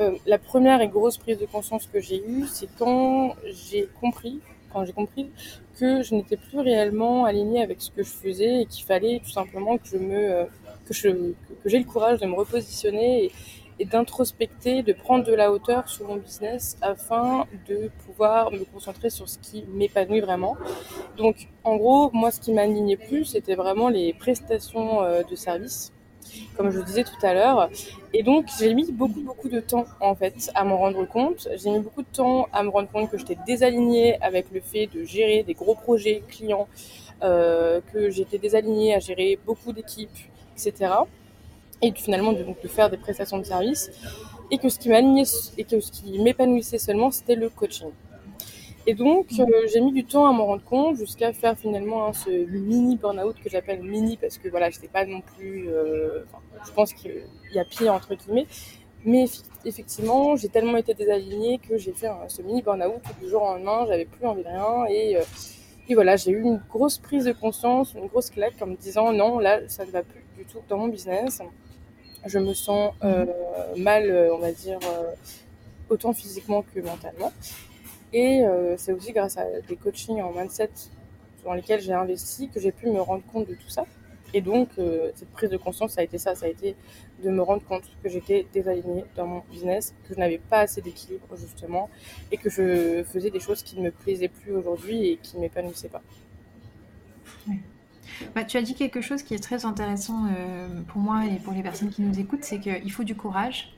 Euh, 0.00 0.12
la 0.26 0.38
première 0.38 0.80
et 0.80 0.88
grosse 0.88 1.18
prise 1.18 1.38
de 1.38 1.46
conscience 1.46 1.86
que 1.86 2.00
j'ai 2.00 2.22
eue, 2.26 2.46
c'est 2.46 2.68
quand 2.78 3.34
j'ai 3.44 3.88
compris, 4.00 4.40
quand 4.72 4.84
j'ai 4.84 4.92
compris 4.92 5.30
que 5.78 6.02
je 6.02 6.14
n'étais 6.14 6.36
plus 6.36 6.60
réellement 6.60 7.24
alignée 7.24 7.62
avec 7.62 7.80
ce 7.80 7.90
que 7.90 8.02
je 8.02 8.10
faisais 8.10 8.62
et 8.62 8.66
qu'il 8.66 8.84
fallait 8.84 9.20
tout 9.22 9.30
simplement 9.30 9.76
que 9.78 9.86
je 9.86 9.98
me, 9.98 10.16
euh, 10.16 10.44
que 10.86 10.94
je, 10.94 11.08
que 11.08 11.68
j'ai 11.68 11.78
le 11.78 11.84
courage 11.84 12.20
de 12.20 12.26
me 12.26 12.34
repositionner 12.34 13.24
et, 13.24 13.32
et 13.78 13.84
d'introspecter, 13.84 14.82
de 14.82 14.92
prendre 14.92 15.24
de 15.24 15.32
la 15.32 15.52
hauteur 15.52 15.88
sur 15.88 16.06
mon 16.06 16.16
business 16.16 16.76
afin 16.82 17.46
de 17.68 17.90
pouvoir 18.04 18.52
me 18.52 18.64
concentrer 18.64 19.10
sur 19.10 19.28
ce 19.28 19.38
qui 19.38 19.64
m'épanouit 19.72 20.20
vraiment. 20.20 20.56
Donc, 21.16 21.48
en 21.64 21.76
gros, 21.76 22.10
moi, 22.12 22.30
ce 22.30 22.40
qui 22.40 22.52
m'alignait 22.52 22.96
plus, 22.96 23.24
c'était 23.24 23.54
vraiment 23.54 23.88
les 23.88 24.12
prestations 24.12 25.02
euh, 25.02 25.22
de 25.22 25.34
services, 25.34 25.92
comme 26.56 26.70
je 26.70 26.78
le 26.78 26.84
disais 26.84 27.04
tout 27.04 27.26
à 27.26 27.34
l'heure. 27.34 27.70
Et 28.12 28.22
donc, 28.22 28.46
j'ai 28.58 28.74
mis 28.74 28.92
beaucoup, 28.92 29.22
beaucoup 29.22 29.48
de 29.48 29.60
temps, 29.60 29.86
en 30.00 30.14
fait, 30.14 30.50
à 30.54 30.64
m'en 30.64 30.78
rendre 30.78 31.06
compte. 31.06 31.48
J'ai 31.56 31.70
mis 31.70 31.80
beaucoup 31.80 32.02
de 32.02 32.12
temps 32.12 32.48
à 32.52 32.62
me 32.62 32.68
rendre 32.68 32.88
compte 32.90 33.10
que 33.10 33.18
j'étais 33.18 33.38
désalignée 33.46 34.20
avec 34.22 34.50
le 34.52 34.60
fait 34.60 34.86
de 34.86 35.04
gérer 35.04 35.42
des 35.42 35.54
gros 35.54 35.74
projets 35.74 36.22
clients, 36.28 36.68
euh, 37.22 37.80
que 37.92 38.10
j'étais 38.10 38.38
désalignée 38.38 38.94
à 38.94 38.98
gérer 38.98 39.38
beaucoup 39.44 39.72
d'équipes, 39.72 40.18
etc 40.56 40.90
et 41.82 41.92
finalement 41.92 42.32
de, 42.32 42.44
de 42.44 42.68
faire 42.68 42.88
des 42.90 42.96
prestations 42.96 43.38
de 43.38 43.44
services 43.44 43.90
et 44.50 44.58
que 44.58 44.68
ce 44.68 44.78
qui 44.78 44.90
et 44.90 45.64
que 45.64 45.80
ce 45.80 45.90
qui 45.90 46.18
m'épanouissait 46.20 46.78
seulement 46.78 47.10
c'était 47.10 47.34
le 47.34 47.48
coaching. 47.48 47.90
Et 48.86 48.94
donc 48.94 49.26
euh, 49.38 49.44
j'ai 49.72 49.80
mis 49.80 49.92
du 49.92 50.04
temps 50.04 50.26
à 50.26 50.32
m'en 50.32 50.46
rendre 50.46 50.64
compte 50.64 50.96
jusqu'à 50.96 51.32
faire 51.32 51.56
finalement 51.56 52.06
hein, 52.06 52.12
ce 52.12 52.30
mini 52.30 52.96
burn-out 52.96 53.36
que 53.42 53.48
j'appelle 53.48 53.82
mini 53.82 54.16
parce 54.16 54.38
que 54.38 54.48
voilà 54.48 54.70
j'étais 54.70 54.88
pas 54.88 55.04
non 55.06 55.20
plus, 55.20 55.68
euh, 55.68 56.24
je 56.66 56.72
pense 56.72 56.92
qu'il 56.92 57.24
y 57.52 57.58
a 57.58 57.64
pire 57.64 57.94
entre 57.94 58.14
guillemets, 58.14 58.46
mais 59.04 59.26
effectivement 59.64 60.36
j'ai 60.36 60.48
tellement 60.48 60.76
été 60.76 60.94
désalignée 60.94 61.58
que 61.58 61.78
j'ai 61.78 61.92
fait 61.92 62.08
ce 62.28 62.42
mini 62.42 62.62
burn-out 62.62 63.02
du 63.20 63.28
jour 63.28 63.42
au 63.42 63.46
lendemain, 63.54 63.86
j'avais 63.88 64.04
plus 64.06 64.26
envie 64.26 64.42
de 64.42 64.48
rien. 64.48 64.84
Et 64.90 65.16
euh, 65.16 65.22
et 65.88 65.94
voilà, 65.94 66.16
j'ai 66.16 66.30
eu 66.30 66.40
une 66.40 66.60
grosse 66.70 66.98
prise 66.98 67.24
de 67.24 67.32
conscience, 67.32 67.94
une 67.94 68.06
grosse 68.06 68.30
claque 68.30 68.54
en 68.62 68.66
me 68.66 68.76
disant 68.76 69.12
non, 69.12 69.38
là, 69.40 69.68
ça 69.68 69.84
ne 69.84 69.90
va 69.90 70.02
plus 70.02 70.24
du 70.38 70.44
tout 70.44 70.60
dans 70.68 70.78
mon 70.78 70.88
business 70.88 71.42
je 72.26 72.38
me 72.38 72.54
sens 72.54 72.94
euh, 73.04 73.26
mal, 73.76 74.10
euh, 74.10 74.34
on 74.34 74.38
va 74.38 74.52
dire, 74.52 74.78
euh, 74.84 75.12
autant 75.88 76.12
physiquement 76.12 76.62
que 76.62 76.80
mentalement. 76.80 77.32
Et 78.14 78.42
c'est 78.76 78.92
aussi 78.92 79.12
grâce 79.12 79.38
à 79.38 79.46
des 79.66 79.76
coachings 79.76 80.20
en 80.20 80.32
mindset 80.32 80.68
dans 81.44 81.54
lesquels 81.54 81.80
j'ai 81.80 81.94
investi 81.94 82.50
que 82.50 82.60
j'ai 82.60 82.70
pu 82.70 82.90
me 82.90 83.00
rendre 83.00 83.22
compte 83.32 83.48
de 83.48 83.54
tout 83.54 83.70
ça. 83.70 83.86
Et 84.34 84.42
donc, 84.42 84.68
cette 85.14 85.30
prise 85.30 85.48
de 85.48 85.56
conscience, 85.56 85.92
ça 85.92 86.02
a 86.02 86.04
été 86.04 86.18
ça, 86.18 86.34
ça 86.34 86.44
a 86.44 86.50
été 86.50 86.76
de 87.24 87.30
me 87.30 87.40
rendre 87.40 87.64
compte 87.64 87.84
que 88.02 88.10
j'étais 88.10 88.46
désalignée 88.52 89.06
dans 89.16 89.26
mon 89.26 89.42
business, 89.50 89.94
que 90.06 90.12
je 90.12 90.18
n'avais 90.18 90.36
pas 90.36 90.60
assez 90.60 90.82
d'équilibre 90.82 91.34
justement, 91.36 91.88
et 92.30 92.36
que 92.36 92.50
je 92.50 93.02
faisais 93.04 93.30
des 93.30 93.40
choses 93.40 93.62
qui 93.62 93.78
ne 93.78 93.84
me 93.84 93.90
plaisaient 93.90 94.28
plus 94.28 94.54
aujourd'hui 94.54 95.08
et 95.08 95.16
qui 95.16 95.36
ne 95.36 95.40
m'épanouissaient 95.40 95.88
pas. 95.88 96.02
Bah, 98.34 98.44
tu 98.44 98.56
as 98.56 98.62
dit 98.62 98.74
quelque 98.74 99.00
chose 99.00 99.22
qui 99.22 99.34
est 99.34 99.42
très 99.42 99.64
intéressant 99.64 100.26
euh, 100.26 100.68
pour 100.88 101.00
moi 101.00 101.24
et 101.26 101.36
pour 101.36 101.52
les 101.52 101.62
personnes 101.62 101.90
qui 101.90 102.02
nous 102.02 102.18
écoutent, 102.18 102.44
c'est 102.44 102.60
qu'il 102.60 102.92
faut 102.92 103.04
du 103.04 103.14
courage. 103.14 103.74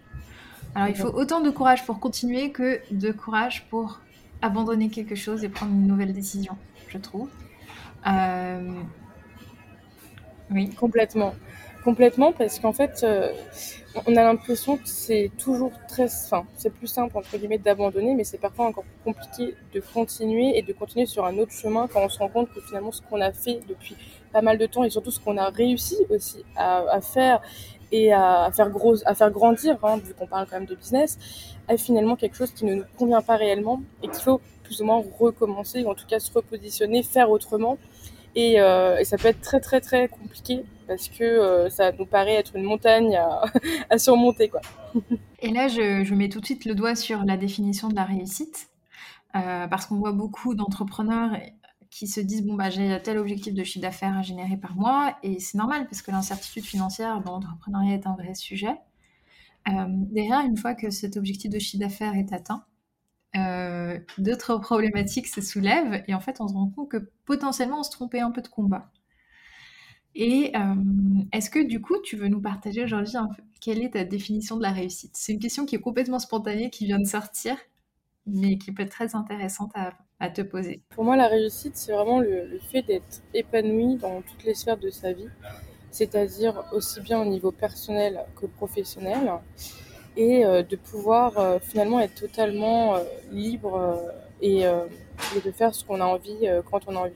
Alors 0.75 0.89
il 0.89 0.97
faut 0.97 1.09
autant 1.09 1.41
de 1.41 1.51
courage 1.51 1.85
pour 1.87 2.01
continuer 2.01 2.51
que 2.51 2.81
de 2.91 3.13
courage 3.13 3.67
pour 3.71 4.01
abandonner 4.43 4.89
quelque 4.89 5.15
chose 5.15 5.45
et 5.45 5.49
prendre 5.49 5.73
une 5.73 5.87
nouvelle 5.87 6.13
décision, 6.13 6.57
je 6.89 6.99
trouve. 6.99 7.29
Euh, 8.07 8.71
oui. 10.51 10.71
Complètement. 10.71 11.35
Complètement, 11.85 12.33
parce 12.33 12.59
qu'en 12.61 12.73
fait, 12.73 13.03
euh, 13.05 13.31
on 14.07 14.17
a 14.17 14.23
l'impression 14.23 14.79
que 14.79 14.89
c'est 14.89 15.31
toujours 15.37 15.73
très, 15.87 16.05
enfin, 16.05 16.47
c'est 16.57 16.73
plus 16.73 16.87
simple 16.87 17.17
entre 17.17 17.37
guillemets 17.37 17.59
d'abandonner, 17.59 18.15
mais 18.15 18.25
c'est 18.25 18.39
parfois 18.39 18.67
encore 18.67 18.85
plus 18.85 19.13
compliqué 19.13 19.55
de 19.73 19.81
continuer 19.81 20.57
et 20.57 20.63
de 20.63 20.73
continuer 20.73 21.05
sur 21.05 21.27
un 21.27 21.37
autre 21.37 21.53
chemin 21.53 21.87
quand 21.87 22.01
on 22.03 22.09
se 22.09 22.19
rend 22.19 22.29
compte 22.29 22.51
que 22.55 22.61
finalement 22.63 22.91
ce 22.91 23.03
qu'on 23.03 23.21
a 23.21 23.33
fait 23.33 23.61
depuis 23.69 23.97
pas 24.35 24.43
mal 24.43 24.59
de 24.59 24.67
temps 24.67 24.85
et 24.85 24.91
surtout 24.91 25.13
ce 25.13 25.21
qu'on 25.21 25.39
a 25.39 25.49
réussi 25.49 25.97
aussi 26.11 26.45
à, 26.57 27.01
faire 27.01 27.41
et 27.93 28.13
à, 28.13 28.51
faire 28.53 28.69
gros, 28.69 28.97
à 29.07 29.15
faire 29.15 29.31
grandir, 29.31 29.79
hein, 29.85 29.99
vu 30.05 30.13
qu'on 30.13 30.27
parle 30.27 30.47
quand 30.51 30.59
même 30.59 30.67
de 30.67 30.75
business, 30.75 31.11
est 31.69 31.79
finalement 31.79 32.17
quelque 32.17 32.37
chose 32.37 32.51
qui 32.51 32.65
ne 32.65 32.75
nous 32.75 32.85
convient 32.99 33.23
pas 33.23 33.37
réellement 33.37 33.81
et 34.03 34.09
qu'il 34.09 34.23
faut 34.29 34.41
plus 34.65 34.81
ou 34.81 34.85
moins 34.87 35.03
recommencer, 35.19 35.85
ou 35.85 35.91
en 35.91 35.95
tout 35.95 36.07
cas 36.07 36.19
se 36.19 36.33
repositionner, 36.33 37.03
faire 37.05 37.31
autrement. 37.31 37.79
Et, 38.35 38.61
euh, 38.61 39.05
ça 39.05 39.17
peut 39.17 39.29
être 39.29 39.41
très 39.41 39.61
très 39.61 39.81
très 39.81 40.09
compliqué 40.09 40.65
parce 40.89 41.09
que 41.09 41.23
euh, 41.23 41.71
ça 41.71 41.93
nous 41.93 42.07
paraît 42.07 42.35
être 42.35 42.57
une 42.57 42.65
montagne 42.65 43.15
à, 43.15 43.45
à 43.91 43.99
surmonter. 43.99 44.49
Quoi. 44.49 44.63
et 45.39 45.51
là, 45.53 45.69
je, 45.69 46.03
je, 46.03 46.15
mets 46.17 46.29
tout 46.29 46.41
de 46.41 46.47
suite 46.47 46.65
le 46.65 46.75
doigt 46.75 46.97
sur 46.97 47.25
la 47.25 47.37
définition 47.37 47.89
de 47.89 47.95
la 47.95 48.05
réussite. 48.05 48.69
Euh, 49.37 49.67
parce 49.67 49.87
qu'on 49.87 49.97
voit 49.97 50.13
beaucoup 50.13 50.55
d'entrepreneurs 50.55 51.33
qui 51.95 52.09
se 52.09 52.19
disent 52.19 52.45
bon 52.45 52.55
bah 52.55 52.71
j'ai 52.71 53.01
tel 53.05 53.19
objectif 53.19 53.55
de 53.55 53.63
chiffre 53.63 53.83
d'affaires 53.83 54.19
à 54.19 54.23
générer 54.23 54.57
par 54.57 54.75
mois 54.75 55.17
et 55.23 55.39
c'est 55.39 55.57
normal 55.57 55.85
parce 55.85 56.03
que 56.03 56.11
l'incertitude 56.11 56.65
financière 56.65 57.21
l'entrepreneuriat 57.21 57.95
est 57.95 58.07
un 58.09 58.15
vrai 58.15 58.35
sujet. 58.35 58.75
Euh, 59.69 59.87
derrière, 59.89 60.41
une 60.41 60.57
fois 60.57 60.75
que 60.75 60.91
cet 60.91 61.17
objectif 61.17 61.53
de 61.53 61.59
chiffre 61.61 61.81
d'affaires 61.81 62.17
est 62.17 62.33
atteint, 62.33 62.65
euh, 63.37 64.01
d'autres 64.19 64.57
problématiques 64.59 65.29
se 65.29 65.41
soulèvent 65.41 66.03
et 66.09 66.15
en 66.15 66.21
fait 66.21 66.41
on 66.41 66.49
se 66.49 66.55
rend 66.55 66.69
compte 66.69 66.91
que 66.91 67.11
potentiellement 67.27 67.79
on 67.79 67.85
se 67.85 67.93
trompait 67.93 68.19
un 68.19 68.33
peu 68.33 68.43
de 68.43 68.49
combat. 68.49 68.91
Et 70.17 70.51
euh, 70.57 70.75
est-ce 71.31 71.49
que 71.49 71.61
du 71.61 71.81
coup 71.81 71.95
tu 72.03 72.17
veux 72.17 72.29
nous 72.29 72.41
partager 72.41 72.83
aujourd'hui 72.83 73.15
quelle 73.61 73.81
est 73.83 73.91
ta 73.91 74.03
définition 74.03 74.57
de 74.57 74.63
la 74.63 74.73
réussite? 74.73 75.13
C'est 75.15 75.33
une 75.33 75.39
question 75.39 75.65
qui 75.65 75.77
est 75.77 75.81
complètement 75.81 76.19
spontanée, 76.19 76.71
qui 76.71 76.87
vient 76.87 76.99
de 76.99 77.07
sortir, 77.07 77.57
mais 78.27 78.59
qui 78.59 78.73
peut 78.73 78.83
être 78.83 78.91
très 78.91 79.15
intéressante 79.15 79.71
à, 79.77 79.93
te 80.31 80.43
poser. 80.43 80.83
Pour 80.91 81.05
moi, 81.05 81.17
la 81.17 81.29
réussite, 81.29 81.77
c'est 81.77 81.93
vraiment 81.93 82.21
le, 82.21 82.59
fait 82.71 82.83
d'être 82.83 83.23
épanoui 83.33 83.97
dans 83.97 84.23
toutes 84.23 84.45
les 84.45 84.55
sphères 84.55 84.77
de 84.77 84.91
sa 84.91 85.13
vie, 85.13 85.29
c'est-à-dire 85.91 86.65
aussi 86.73 87.01
bien 87.01 87.21
au 87.21 87.25
niveau 87.25 87.53
personnel 87.53 88.21
que 88.37 88.47
professionnel 88.47 89.33
et 90.17 90.45
euh, 90.45 90.63
de 90.63 90.77
pouvoir 90.77 91.39
euh, 91.39 91.59
finalement 91.59 92.01
être 92.01 92.15
totalement 92.15 92.97
euh, 92.97 93.03
libre 93.33 94.01
et, 94.41 94.63
et, 94.63 95.41
de 95.45 95.51
faire 95.53 95.75
ce 95.75 95.85
qu'on 95.85 96.01
a 96.01 96.05
envie 96.05 96.47
quand 96.71 96.81
on 96.87 96.97
a 96.97 97.01
envie. 97.01 97.13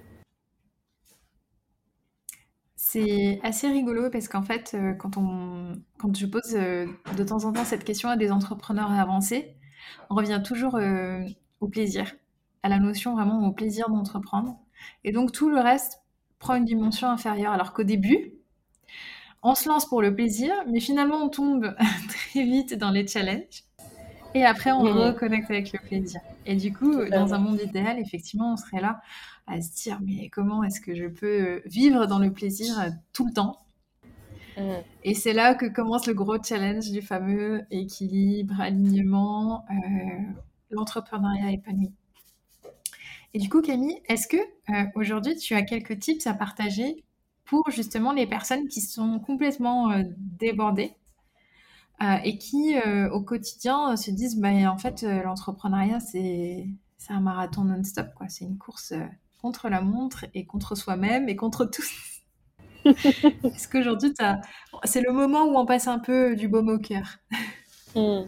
C'est 2.77 3.38
assez 3.43 3.69
rigolo 3.69 4.09
parce 4.09 4.29
qu'en 4.29 4.43
fait, 4.43 4.75
quand, 4.99 5.19
on, 5.19 5.75
quand 5.99 6.17
je 6.17 6.25
pose 6.25 6.53
de 6.53 7.25
temps 7.25 7.45
en 7.45 7.53
temps 7.53 7.65
cette 7.65 7.85
question 7.85 8.09
à 8.09 8.17
des 8.17 8.33
entrepreneurs 8.33 8.91
avancés, 8.91 9.57
on 10.09 10.15
revient 10.15 10.41
toujours 10.43 10.79
au 11.61 11.69
plaisir, 11.69 12.15
à 12.68 12.76
la 12.76 12.78
notion 12.78 13.14
vraiment 13.14 13.46
au 13.46 13.52
plaisir 13.52 13.88
d'entreprendre. 13.88 14.58
Et 15.02 15.12
donc 15.12 15.32
tout 15.32 15.48
le 15.48 15.58
reste 15.58 16.02
prend 16.38 16.54
une 16.54 16.66
dimension 16.66 17.08
inférieure. 17.08 17.52
Alors 17.52 17.72
qu'au 17.72 17.82
début, 17.82 18.34
on 19.42 19.54
se 19.54 19.68
lance 19.68 19.87
pour 19.87 20.02
le 20.02 20.14
plaisir, 20.14 20.52
mais 20.68 20.80
finalement 20.80 21.16
on 21.16 21.30
tombe 21.30 21.75
très 22.08 22.44
vite 22.44 22.75
dans 22.75 22.90
les 22.90 23.06
challenges. 23.06 23.64
Et 24.34 24.44
après, 24.44 24.70
on 24.72 24.82
reconnecte 24.82 25.50
avec 25.50 25.72
le 25.72 25.78
plaisir. 25.78 26.20
Et 26.44 26.54
du 26.54 26.70
coup, 26.70 27.02
dans 27.06 27.32
un 27.32 27.38
monde 27.38 27.60
idéal, 27.64 27.98
effectivement, 27.98 28.52
on 28.52 28.56
serait 28.58 28.82
là 28.82 29.00
à 29.46 29.62
se 29.62 29.75
dire, 29.82 29.98
mais 30.02 30.28
comment 30.28 30.62
est-ce 30.62 30.82
que 30.82 30.94
je 30.94 31.06
peux 31.06 31.62
vivre 31.64 32.06
dans 32.06 32.18
le 32.18 32.30
plaisir 32.30 32.92
tout 33.14 33.26
le 33.26 33.32
temps? 33.32 33.56
Mm. 34.58 34.62
Et 35.04 35.14
c'est 35.14 35.32
là 35.32 35.54
que 35.54 35.64
commence 35.64 36.06
le 36.06 36.12
gros 36.12 36.37
challenge 36.42 36.90
du 36.90 37.00
fameux 37.00 37.62
équilibre, 37.70 38.60
alignement, 38.60 39.64
euh, 39.70 39.75
l'entrepreneuriat 40.70 41.52
épanoui. 41.52 41.90
Et 43.35 43.38
du 43.38 43.49
coup, 43.49 43.61
Camille, 43.61 44.00
est-ce 44.08 44.26
que 44.26 44.37
euh, 44.37 44.85
aujourd'hui 44.94 45.37
tu 45.37 45.54
as 45.54 45.62
quelques 45.62 45.99
tips 45.99 46.26
à 46.26 46.35
partager 46.35 47.04
pour 47.44 47.70
justement 47.70 48.12
les 48.12 48.26
personnes 48.26 48.68
qui 48.68 48.80
sont 48.80 49.18
complètement 49.20 49.90
euh, 49.90 50.02
débordées 50.18 50.94
et 52.23 52.38
qui 52.38 52.76
au 53.11 53.20
quotidien 53.23 53.97
se 53.97 54.12
disent 54.12 54.37
bah, 54.37 54.50
en 54.70 54.78
fait 54.78 55.02
l'entrepreneuriat 55.02 55.99
c'est 55.99 56.68
un 57.08 57.18
marathon 57.18 57.64
non-stop 57.64 58.14
quoi, 58.14 58.28
c'est 58.28 58.44
une 58.44 58.56
course 58.56 58.94
contre 59.42 59.68
la 59.68 59.80
montre 59.80 60.25
et 60.32 60.47
contre 60.47 60.76
soi-même 60.76 61.28
et 61.28 61.35
contre 61.35 61.64
tous 61.64 62.18
est-ce 62.85 63.68
qu'aujourd'hui, 63.68 64.12
c'est 64.85 65.00
le 65.00 65.12
moment 65.12 65.44
où 65.44 65.58
on 65.58 65.66
passe 65.66 65.88
un 65.88 65.99
peu 65.99 66.37
du 66.37 66.49
baume 66.49 66.68
au 66.68 66.78
cœur? 66.78 67.18
Hmm. 67.94 68.23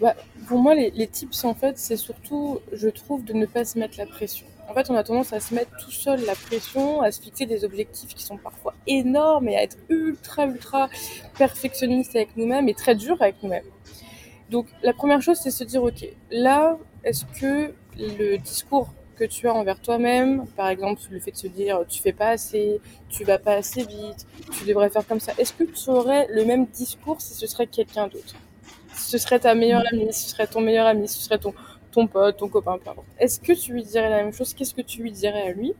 Bah, 0.00 0.14
Pour 0.48 0.58
moi, 0.58 0.74
les, 0.74 1.06
tips, 1.06 1.44
en 1.44 1.54
fait, 1.54 1.78
c'est 1.78 1.96
surtout, 1.96 2.60
je 2.72 2.88
trouve, 2.88 3.24
de 3.24 3.32
ne 3.32 3.46
pas 3.46 3.64
se 3.64 3.78
mettre 3.78 3.98
la 3.98 4.06
pression. 4.06 4.46
En 4.68 4.74
fait, 4.74 4.90
on 4.90 4.94
a 4.96 5.04
tendance 5.04 5.32
à 5.32 5.40
se 5.40 5.54
mettre 5.54 5.70
tout 5.78 5.92
seul 5.92 6.24
la 6.24 6.34
pression, 6.34 7.00
à 7.00 7.12
se 7.12 7.20
fixer 7.20 7.46
des 7.46 7.64
objectifs 7.64 8.14
qui 8.14 8.24
sont 8.24 8.36
parfois 8.36 8.74
énormes 8.86 9.48
et 9.48 9.56
à 9.56 9.62
être 9.62 9.76
ultra, 9.88 10.46
ultra 10.46 10.88
perfectionniste 11.38 12.16
avec 12.16 12.36
nous-mêmes 12.36 12.68
et 12.68 12.74
très 12.74 12.94
dur 12.94 13.16
avec 13.20 13.42
nous-mêmes. 13.42 13.64
Donc, 14.50 14.66
la 14.82 14.92
première 14.92 15.22
chose, 15.22 15.38
c'est 15.40 15.50
se 15.50 15.64
dire, 15.64 15.82
OK, 15.82 16.06
là, 16.30 16.78
est-ce 17.04 17.24
que 17.40 17.72
le 17.96 18.36
discours 18.38 18.92
que 19.16 19.24
tu 19.24 19.48
as 19.48 19.54
envers 19.54 19.80
toi-même, 19.80 20.46
par 20.56 20.68
exemple 20.68 21.00
le 21.10 21.18
fait 21.18 21.32
de 21.32 21.36
se 21.36 21.46
dire 21.46 21.80
tu 21.88 22.00
fais 22.02 22.12
pas 22.12 22.28
assez, 22.28 22.80
tu 23.08 23.24
vas 23.24 23.38
pas 23.38 23.54
assez 23.54 23.82
vite, 23.82 24.26
tu 24.52 24.64
devrais 24.66 24.90
faire 24.90 25.06
comme 25.06 25.20
ça. 25.20 25.32
Est-ce 25.38 25.52
que 25.52 25.64
tu 25.64 25.90
aurais 25.90 26.26
le 26.30 26.44
même 26.44 26.66
discours 26.66 27.20
si 27.20 27.34
ce 27.34 27.46
serait 27.46 27.66
quelqu'un 27.66 28.06
d'autre? 28.06 28.34
Ce 28.96 29.18
serait 29.18 29.38
ta 29.38 29.54
meilleure 29.54 29.84
amie, 29.92 30.12
si 30.12 30.24
ce 30.24 30.30
serait 30.30 30.46
ton 30.46 30.60
meilleur 30.60 30.86
ami, 30.86 31.08
ce 31.08 31.18
serait 31.18 31.38
ton, 31.38 31.54
ton 31.92 32.06
pote, 32.06 32.36
ton 32.36 32.48
copain, 32.48 32.78
peu 32.82 32.90
importe. 32.90 33.06
Est-ce 33.18 33.40
que 33.40 33.52
tu 33.52 33.72
lui 33.72 33.82
dirais 33.82 34.10
la 34.10 34.22
même 34.22 34.32
chose? 34.32 34.54
Qu'est-ce 34.54 34.74
que 34.74 34.82
tu 34.82 35.02
lui 35.02 35.12
dirais 35.12 35.42
à 35.42 35.52
lui? 35.52 35.74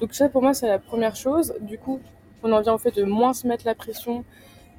Donc 0.00 0.14
ça 0.14 0.28
pour 0.28 0.42
moi 0.42 0.54
c'est 0.54 0.68
la 0.68 0.78
première 0.78 1.16
chose. 1.16 1.54
Du 1.60 1.78
coup, 1.78 2.00
on 2.42 2.52
en 2.52 2.60
vient 2.60 2.74
au 2.74 2.78
fait 2.78 2.94
de 2.96 3.04
moins 3.04 3.34
se 3.34 3.46
mettre 3.46 3.66
la 3.66 3.74
pression, 3.74 4.24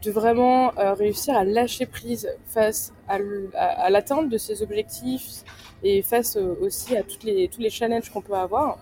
de 0.04 0.12
vraiment 0.12 0.76
euh, 0.80 0.94
réussir 0.94 1.36
à 1.36 1.44
lâcher 1.44 1.86
prise 1.86 2.28
face 2.48 2.92
à 3.08 3.90
l'atteinte 3.90 4.30
de 4.30 4.38
ses 4.38 4.64
objectifs, 4.64 5.44
et 5.84 6.02
face 6.02 6.38
euh, 6.38 6.56
aussi 6.62 6.96
à 6.98 7.04
toutes 7.04 7.24
les, 7.24 7.48
tous 7.48 7.62
les 7.62 7.70
challenges 7.70 8.10
qu'on 8.10 8.22
peut 8.22 8.34
avoir. 8.34 8.78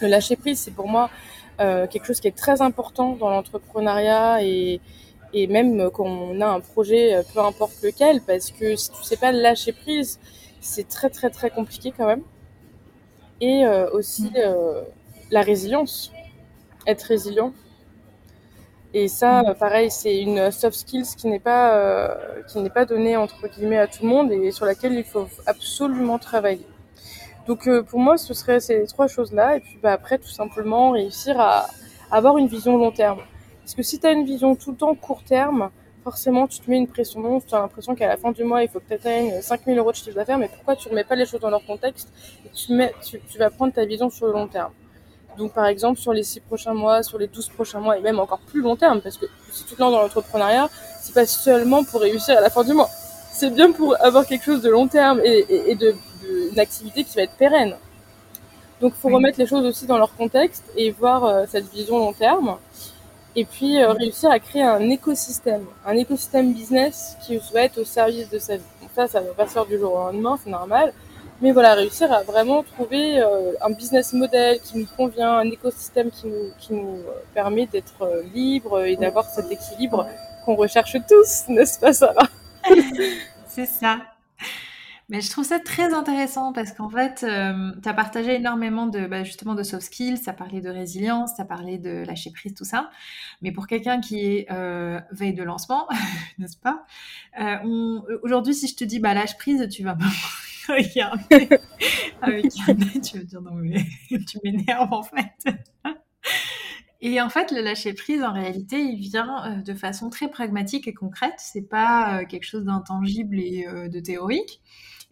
Le 0.00 0.08
lâcher 0.08 0.36
prise, 0.36 0.60
c'est 0.60 0.70
pour 0.70 0.88
moi 0.88 1.10
euh, 1.60 1.86
quelque 1.86 2.06
chose 2.06 2.20
qui 2.20 2.28
est 2.28 2.36
très 2.36 2.60
important 2.62 3.16
dans 3.16 3.30
l'entrepreneuriat 3.30 4.42
et, 4.42 4.80
et 5.32 5.46
même 5.46 5.90
quand 5.90 6.06
on 6.06 6.40
a 6.40 6.46
un 6.46 6.60
projet, 6.60 7.14
euh, 7.14 7.22
peu 7.34 7.40
importe 7.40 7.82
lequel, 7.82 8.20
parce 8.20 8.50
que 8.50 8.76
si 8.76 8.90
tu 8.90 9.02
sais 9.02 9.16
pas 9.16 9.32
lâcher 9.32 9.72
prise, 9.72 10.18
c'est 10.60 10.88
très 10.88 11.10
très 11.10 11.30
très 11.30 11.50
compliqué 11.50 11.92
quand 11.96 12.06
même. 12.06 12.22
Et 13.40 13.66
euh, 13.66 13.90
aussi 13.90 14.32
euh, 14.36 14.82
la 15.30 15.42
résilience, 15.42 16.12
être 16.86 17.02
résilient. 17.02 17.52
Et 18.94 19.08
ça, 19.08 19.42
mm. 19.42 19.54
pareil, 19.56 19.90
c'est 19.90 20.18
une 20.18 20.50
soft 20.50 20.78
skills 20.78 21.16
qui 21.16 21.28
n'est 21.28 21.40
pas 21.40 21.76
euh, 21.76 22.42
qui 22.48 22.58
n'est 22.58 22.70
pas 22.70 22.84
donnée 22.84 23.16
entre 23.16 23.48
guillemets 23.48 23.78
à 23.78 23.86
tout 23.86 24.02
le 24.02 24.08
monde 24.08 24.32
et 24.32 24.50
sur 24.50 24.64
laquelle 24.64 24.94
il 24.94 25.04
faut 25.04 25.28
absolument 25.46 26.18
travailler. 26.18 26.66
Donc 27.46 27.68
pour 27.82 28.00
moi, 28.00 28.16
ce 28.16 28.34
serait 28.34 28.58
ces 28.58 28.86
trois 28.86 29.06
choses-là 29.06 29.56
et 29.56 29.60
puis 29.60 29.78
bah, 29.80 29.92
après 29.92 30.18
tout 30.18 30.28
simplement 30.28 30.90
réussir 30.90 31.38
à 31.38 31.66
avoir 32.10 32.38
une 32.38 32.48
vision 32.48 32.76
long 32.76 32.90
terme. 32.90 33.20
Parce 33.66 33.74
que 33.74 33.82
si 33.82 33.98
tu 33.98 34.06
as 34.06 34.12
une 34.12 34.24
vision 34.24 34.54
tout 34.54 34.70
le 34.70 34.76
temps 34.76 34.94
court 34.94 35.24
terme, 35.24 35.70
forcément 36.04 36.46
tu 36.46 36.60
te 36.60 36.70
mets 36.70 36.76
une 36.76 36.86
pression 36.86 37.18
monstre, 37.18 37.48
tu 37.48 37.54
as 37.56 37.58
l'impression 37.58 37.96
qu'à 37.96 38.06
la 38.06 38.16
fin 38.16 38.30
du 38.30 38.44
mois 38.44 38.62
il 38.62 38.68
faut 38.68 38.78
que 38.78 38.86
tu 38.86 38.94
atteignes 38.94 39.42
5000 39.42 39.76
euros 39.76 39.90
de 39.90 39.96
chiffre 39.96 40.14
d'affaires, 40.14 40.38
mais 40.38 40.46
pourquoi 40.48 40.76
tu 40.76 40.88
remets 40.88 41.02
pas 41.02 41.16
les 41.16 41.26
choses 41.26 41.40
dans 41.40 41.50
leur 41.50 41.66
contexte 41.66 42.12
et 42.44 42.48
tu, 42.50 42.74
mets, 42.74 42.94
tu, 43.04 43.20
tu 43.28 43.38
vas 43.38 43.50
prendre 43.50 43.72
ta 43.72 43.84
vision 43.84 44.08
sur 44.08 44.26
le 44.26 44.34
long 44.34 44.46
terme? 44.46 44.70
Donc, 45.36 45.52
par 45.52 45.66
exemple, 45.66 45.98
sur 45.98 46.12
les 46.12 46.22
six 46.22 46.38
prochains 46.38 46.74
mois, 46.74 47.02
sur 47.02 47.18
les 47.18 47.26
12 47.26 47.48
prochains 47.48 47.80
mois, 47.80 47.98
et 47.98 48.00
même 48.00 48.20
encore 48.20 48.38
plus 48.38 48.62
long 48.62 48.76
terme, 48.76 49.00
parce 49.00 49.18
que 49.18 49.26
si 49.50 49.64
tu 49.64 49.74
te 49.74 49.80
lances 49.80 49.92
dans 49.92 50.00
l'entrepreneuriat, 50.00 50.70
c'est 51.02 51.12
pas 51.12 51.26
seulement 51.26 51.82
pour 51.82 52.00
réussir 52.00 52.38
à 52.38 52.40
la 52.40 52.50
fin 52.50 52.64
du 52.64 52.72
mois. 52.72 52.88
C'est 53.32 53.50
bien 53.50 53.72
pour 53.72 54.00
avoir 54.00 54.26
quelque 54.26 54.44
chose 54.44 54.62
de 54.62 54.70
long 54.70 54.88
terme 54.88 55.20
et, 55.24 55.74
de, 55.74 55.94
une 56.52 56.58
activité 56.58 57.04
qui 57.04 57.16
va 57.16 57.22
être 57.22 57.34
pérenne. 57.34 57.74
Donc, 58.80 58.94
faut 58.94 59.08
remettre 59.08 59.38
les 59.38 59.46
choses 59.46 59.66
aussi 59.66 59.86
dans 59.86 59.98
leur 59.98 60.14
contexte 60.14 60.64
et 60.76 60.90
voir 60.90 61.24
euh, 61.24 61.44
cette 61.48 61.70
vision 61.70 61.98
long 61.98 62.12
terme. 62.12 62.56
Et 63.36 63.44
puis, 63.44 63.80
euh, 63.80 63.92
réussir 63.92 64.30
à 64.30 64.38
créer 64.40 64.62
un 64.62 64.88
écosystème, 64.90 65.64
un 65.86 65.96
écosystème 65.96 66.52
business 66.52 67.16
qui 67.24 67.38
va 67.52 67.62
être 67.62 67.78
au 67.78 67.84
service 67.84 68.28
de 68.30 68.38
sa 68.38 68.56
vie. 68.56 68.62
Donc 68.80 68.90
ça, 68.94 69.06
ça 69.06 69.20
va 69.20 69.32
pas 69.34 69.46
se 69.46 69.52
faire 69.52 69.66
du 69.66 69.78
jour 69.78 69.92
au 69.92 69.98
lendemain, 69.98 70.38
c'est 70.42 70.50
normal 70.50 70.92
mais 71.40 71.52
voilà, 71.52 71.74
réussir 71.74 72.10
à 72.12 72.22
vraiment 72.22 72.62
trouver 72.62 73.20
euh, 73.20 73.52
un 73.60 73.70
business 73.70 74.12
model 74.12 74.58
qui 74.60 74.78
nous 74.78 74.86
convient, 74.96 75.36
un 75.38 75.50
écosystème 75.50 76.10
qui 76.10 76.26
nous, 76.26 76.50
qui 76.58 76.72
nous 76.72 77.00
euh, 77.06 77.22
permet 77.34 77.66
d'être 77.66 78.02
euh, 78.02 78.22
libre 78.34 78.84
et 78.84 78.96
d'avoir 78.96 79.26
cet 79.26 79.50
équilibre 79.50 80.06
qu'on 80.44 80.54
recherche 80.54 80.96
tous, 81.08 81.44
n'est-ce 81.48 81.78
pas 81.78 81.92
Sarah? 81.92 82.28
C'est 83.48 83.66
ça. 83.66 83.98
Mais 85.08 85.20
je 85.20 85.30
trouve 85.30 85.44
ça 85.44 85.60
très 85.60 85.94
intéressant 85.94 86.52
parce 86.52 86.72
qu'en 86.72 86.90
fait, 86.90 87.20
tu 87.20 87.88
as 87.88 87.94
partagé 87.94 88.34
énormément 88.34 88.86
de 88.86 89.06
bah, 89.06 89.22
justement 89.22 89.54
de 89.54 89.62
soft 89.62 89.86
skills, 89.86 90.20
tu 90.20 90.28
as 90.28 90.32
parlé 90.32 90.60
de 90.60 90.68
résilience, 90.68 91.34
tu 91.36 91.40
as 91.40 91.44
parlé 91.44 91.78
de 91.78 92.04
lâcher 92.04 92.32
prise, 92.32 92.54
tout 92.54 92.64
ça. 92.64 92.90
Mais 93.40 93.52
pour 93.52 93.68
quelqu'un 93.68 94.00
qui 94.00 94.26
est 94.26 94.48
veille 95.12 95.34
de 95.34 95.44
lancement, 95.44 95.86
n'est-ce 96.38 96.56
pas 96.56 96.84
Aujourd'hui, 98.24 98.54
si 98.54 98.66
je 98.66 98.74
te 98.74 98.82
dis 98.82 98.98
bah, 98.98 99.14
lâche 99.14 99.36
prise, 99.36 99.68
tu 99.68 99.84
vas 99.84 99.96
regarder 100.68 101.48
un 102.22 102.30
œil, 102.30 102.48
tu 102.48 103.18
vas 103.18 103.24
dire 103.24 103.40
non 103.40 103.54
mais 103.54 103.84
tu 104.26 104.38
m'énerves 104.42 104.92
en 104.92 105.02
fait. 105.02 105.56
Et 107.00 107.20
en 107.20 107.28
fait, 107.28 107.52
le 107.52 107.60
lâcher 107.60 107.92
prise, 107.92 108.22
en 108.22 108.32
réalité, 108.32 108.80
il 108.80 108.98
vient 108.98 109.44
euh, 109.44 109.62
de 109.62 109.74
façon 109.74 110.08
très 110.10 110.28
pragmatique 110.28 110.88
et 110.88 110.94
concrète. 110.94 111.34
C'est 111.38 111.68
pas 111.68 112.20
euh, 112.20 112.24
quelque 112.24 112.44
chose 112.44 112.64
d'intangible 112.64 113.38
et 113.38 113.66
euh, 113.68 113.88
de 113.88 114.00
théorique. 114.00 114.62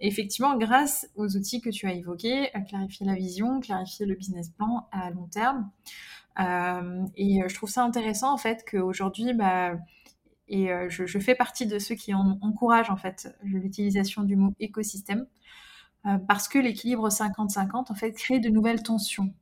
Effectivement, 0.01 0.57
grâce 0.57 1.09
aux 1.17 1.37
outils 1.37 1.61
que 1.61 1.71
tu 1.71 1.87
as 1.87 1.95
évoqués, 1.95 2.51
clarifier 2.69 3.07
la 3.07 3.15
vision, 3.15 3.61
clarifier 3.61 4.07
le 4.07 4.15
business 4.15 4.51
plan 4.51 4.89
à 4.93 5.11
long 5.11 5.27
terme. 5.29 5.71
et 7.17 7.43
je 7.47 7.55
trouve 7.55 7.71
ça 7.71 7.83
intéressant 7.85 8.33
en 8.33 8.39
fait 8.39 8.65
qu'aujourd'hui, 8.71 9.33
bah, 9.35 9.75
et 10.49 10.69
je, 10.89 11.07
je, 11.07 11.19
fais 11.19 11.35
partie 11.35 11.67
de 11.67 11.79
ceux 11.79 11.95
qui 11.95 12.13
en, 12.13 12.39
encouragent 12.43 12.91
en 12.91 12.97
fait 12.97 13.35
l'utilisation 13.43 14.25
du 14.25 14.37
mot 14.37 14.55
écosystème 14.61 15.27
euh, 16.07 16.19
parce 16.29 16.49
que 16.49 16.59
l'équilibre 16.59 17.09
50-50 17.09 17.91
en 17.91 17.95
fait 17.95 18.13
crée 18.13 18.39
de 18.39 18.51
nouvelles 18.51 18.83
tensions. 18.83 19.33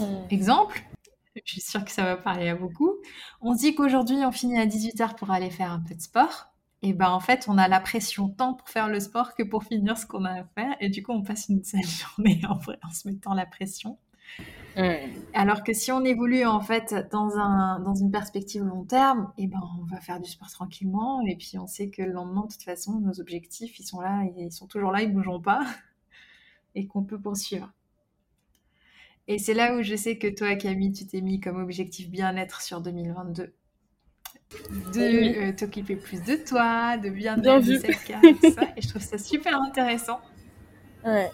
Hmm. 0.00 0.26
Exemple, 0.28 0.84
je 1.34 1.52
suis 1.52 1.60
sûre 1.62 1.84
que 1.84 1.90
ça 1.90 2.04
va 2.04 2.16
parler 2.16 2.48
à 2.48 2.54
beaucoup. 2.54 2.92
On 3.40 3.54
se 3.54 3.60
dit 3.60 3.74
qu'aujourd'hui 3.74 4.16
on 4.16 4.32
finit 4.32 4.58
à 4.58 4.66
18h 4.66 5.16
pour 5.16 5.30
aller 5.30 5.50
faire 5.50 5.72
un 5.72 5.80
peu 5.80 5.94
de 5.94 6.00
sport. 6.00 6.48
Et 6.82 6.92
ben 6.92 7.10
en 7.10 7.20
fait, 7.20 7.46
on 7.48 7.58
a 7.58 7.68
la 7.68 7.80
pression 7.80 8.28
tant 8.28 8.54
pour 8.54 8.68
faire 8.68 8.88
le 8.88 9.00
sport 9.00 9.34
que 9.34 9.42
pour 9.42 9.64
finir 9.64 9.96
ce 9.96 10.06
qu'on 10.06 10.24
a 10.24 10.40
à 10.40 10.44
faire. 10.44 10.76
Et 10.80 10.88
du 10.88 11.02
coup, 11.02 11.12
on 11.12 11.22
passe 11.22 11.48
une 11.48 11.64
sale 11.64 11.82
journée 12.16 12.40
en, 12.48 12.58
en 12.58 12.90
se 12.90 13.08
mettant 13.08 13.34
la 13.34 13.46
pression. 13.46 13.98
Alors 15.32 15.64
que 15.64 15.72
si 15.72 15.90
on 15.90 16.04
évolue 16.04 16.44
en 16.44 16.60
fait 16.60 16.94
dans, 17.10 17.38
un, 17.38 17.80
dans 17.80 17.94
une 17.94 18.10
perspective 18.10 18.62
long 18.62 18.84
terme, 18.84 19.32
et 19.38 19.46
ben 19.46 19.60
on 19.80 19.84
va 19.84 20.00
faire 20.00 20.20
du 20.20 20.30
sport 20.30 20.50
tranquillement 20.50 21.22
et 21.26 21.36
puis 21.36 21.58
on 21.58 21.66
sait 21.66 21.88
que 21.88 22.02
le 22.02 22.12
lendemain, 22.12 22.42
de 22.42 22.52
toute 22.52 22.62
façon, 22.62 23.00
nos 23.00 23.18
objectifs, 23.18 23.78
ils 23.78 23.86
sont 23.86 24.00
là, 24.00 24.24
ils 24.36 24.52
sont 24.52 24.66
toujours 24.66 24.92
là, 24.92 25.02
ils 25.02 25.08
ne 25.08 25.14
bougeront 25.14 25.40
pas 25.40 25.64
et 26.74 26.86
qu'on 26.86 27.04
peut 27.04 27.18
poursuivre. 27.18 27.72
Et 29.28 29.38
c'est 29.38 29.54
là 29.54 29.76
où 29.76 29.82
je 29.82 29.96
sais 29.96 30.18
que 30.18 30.28
toi, 30.28 30.54
Camille, 30.56 30.92
tu 30.92 31.06
t'es 31.06 31.22
mis 31.22 31.40
comme 31.40 31.56
objectif 31.56 32.10
bien-être 32.10 32.60
sur 32.60 32.82
2022 32.82 33.54
de 34.94 35.48
euh, 35.48 35.52
t'occuper 35.52 35.96
plus 35.96 36.22
de 36.22 36.36
toi, 36.36 36.96
de 36.96 37.10
bien, 37.10 37.36
bien 37.36 37.60
carte, 37.60 38.24
tout 38.40 38.52
ça. 38.52 38.62
Et 38.76 38.82
je 38.82 38.88
trouve 38.88 39.02
ça 39.02 39.18
super 39.18 39.60
intéressant. 39.60 40.20
Ouais. 41.04 41.30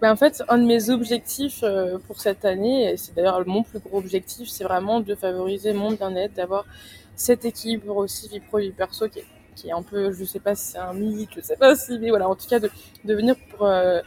Ben, 0.00 0.12
en 0.12 0.16
fait, 0.16 0.42
un 0.48 0.58
de 0.58 0.64
mes 0.64 0.90
objectifs 0.90 1.62
euh, 1.62 1.98
pour 2.06 2.20
cette 2.20 2.44
année, 2.44 2.92
et 2.92 2.96
c'est 2.96 3.14
d'ailleurs 3.14 3.46
mon 3.46 3.62
plus 3.62 3.78
gros 3.78 3.98
objectif, 3.98 4.48
c'est 4.48 4.64
vraiment 4.64 5.00
de 5.00 5.14
favoriser 5.14 5.72
mon 5.72 5.92
bien-être, 5.92 6.34
d'avoir 6.34 6.64
cet 7.16 7.44
équilibre 7.44 7.96
aussi 7.96 8.28
vie 8.28 8.40
pro 8.40 8.58
vie 8.58 8.72
perso 8.72 9.08
qui 9.08 9.20
est, 9.20 9.24
qui 9.54 9.68
est 9.68 9.72
un 9.72 9.82
peu, 9.82 10.12
je 10.12 10.24
sais 10.24 10.40
pas 10.40 10.54
si 10.54 10.72
c'est 10.72 10.78
un 10.78 10.94
mythe, 10.94 11.30
je 11.36 11.40
sais 11.40 11.56
pas 11.56 11.76
si, 11.76 11.98
mais 11.98 12.10
voilà, 12.10 12.28
en 12.28 12.34
tout 12.34 12.48
cas 12.48 12.58
de, 12.58 12.70
de 13.04 13.14
venir 13.14 13.36
pour 13.50 13.66
euh, 13.66 14.00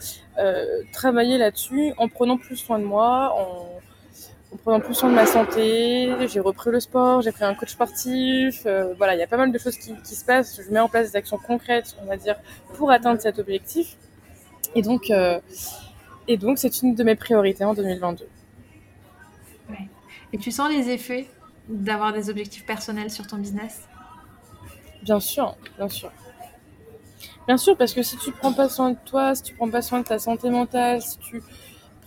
travailler 0.92 1.38
là-dessus 1.38 1.94
en 1.98 2.10
prenant 2.10 2.38
plus 2.38 2.58
soin 2.58 2.80
de 2.80 2.84
moi, 2.84 3.34
en, 3.38 3.77
en 4.54 4.58
prenant 4.58 4.80
plus 4.80 4.94
soin 4.94 5.10
de 5.10 5.16
ma 5.16 5.26
santé. 5.26 6.14
J'ai 6.28 6.40
repris 6.40 6.72
le 6.72 6.80
sport, 6.80 7.22
j'ai 7.22 7.32
pris 7.32 7.44
un 7.44 7.54
coach 7.54 7.72
sportif. 7.72 8.64
Euh, 8.66 8.94
voilà, 8.98 9.16
il 9.16 9.20
y 9.20 9.24
a 9.24 9.28
pas 9.28 9.38
mal 9.38 9.52
de 9.52 9.58
choses 9.58 9.78
qui, 9.78 9.94
qui, 10.04 10.16
se 10.16 10.26
passent. 10.26 10.62
Je 10.62 10.72
mets 10.72 10.80
en 10.80 10.90
place 10.90 11.12
des 11.12 11.18
actions 11.18 11.38
concrètes, 11.38 11.96
on 12.02 12.06
va 12.06 12.18
dire, 12.18 12.36
pour 12.76 12.92
atteindre 12.92 13.22
cet 13.22 13.40
objectif. 13.40 13.98
Et 14.76 14.82
donc, 14.82 15.10
euh, 15.10 15.40
et 16.28 16.38
donc, 16.38 16.58
c'est 16.58 16.82
une 16.82 16.96
de 16.96 17.04
mes 17.04 17.16
priorités 17.16 17.64
en 17.64 17.74
2022. 17.74 18.28
Et 20.34 20.38
tu 20.38 20.52
sens 20.52 20.70
les 20.70 20.90
effets 20.90 21.28
d'avoir 21.70 22.12
des 22.14 22.30
objectifs 22.30 22.66
personnels 22.66 23.12
sur 23.12 23.28
ton 23.28 23.38
business? 23.38 23.88
Bien 25.04 25.20
sûr, 25.20 25.56
bien 25.78 25.88
sûr. 25.88 26.12
Bien 27.48 27.58
sûr, 27.58 27.78
parce 27.78 27.94
que 27.94 28.04
si 28.04 28.18
tu 28.18 28.32
prends 28.34 28.52
pas 28.52 28.68
soin 28.68 28.92
de 28.92 28.98
toi, 29.06 29.34
si 29.36 29.44
tu 29.44 29.56
prends 29.56 29.70
pas 29.70 29.82
soin 29.82 30.00
de 30.02 30.06
ta 30.06 30.20
santé 30.20 30.50
mentale, 30.50 31.02
si 31.02 31.18
tu 31.20 31.42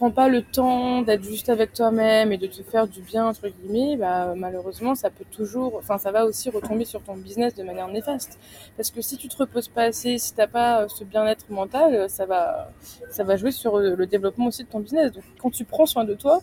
prends 0.01 0.11
pas 0.11 0.29
le 0.29 0.41
temps 0.41 1.03
d'être 1.03 1.23
juste 1.23 1.51
avec 1.51 1.75
toi-même 1.75 2.33
et 2.33 2.39
de 2.39 2.47
te 2.47 2.63
faire 2.63 2.89
du 2.89 3.03
bien 3.03 3.27
entre 3.27 3.49
guillemets, 3.49 3.99
bah 3.99 4.33
malheureusement 4.35 4.95
ça 4.95 5.11
peut 5.11 5.27
toujours, 5.31 5.75
enfin 5.77 5.99
ça 5.99 6.11
va 6.11 6.25
aussi 6.25 6.49
retomber 6.49 6.87
sur 6.87 7.03
ton 7.03 7.17
business 7.17 7.55
de 7.55 7.63
manière 7.63 7.87
néfaste. 7.87 8.39
Parce 8.79 8.91
que 8.91 9.03
si 9.03 9.19
tu 9.19 9.29
te 9.29 9.37
reposes 9.37 9.69
pas 9.69 9.83
assez, 9.83 10.17
si 10.17 10.33
t'as 10.33 10.47
pas 10.47 10.89
ce 10.89 11.05
bien-être 11.05 11.51
mental, 11.51 12.09
ça 12.09 12.25
va, 12.25 12.73
ça 13.11 13.25
va 13.25 13.37
jouer 13.37 13.51
sur 13.51 13.79
le 13.79 14.07
développement 14.07 14.47
aussi 14.47 14.65
de 14.65 14.71
ton 14.71 14.81
business. 14.81 15.13
Donc 15.13 15.25
quand 15.39 15.51
tu 15.51 15.67
prends 15.67 15.85
soin 15.85 16.05
de 16.05 16.15
toi, 16.15 16.41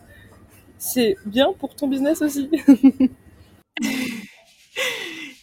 c'est 0.77 1.15
bien 1.25 1.51
pour 1.57 1.73
ton 1.73 1.87
business 1.87 2.21
aussi. 2.21 2.51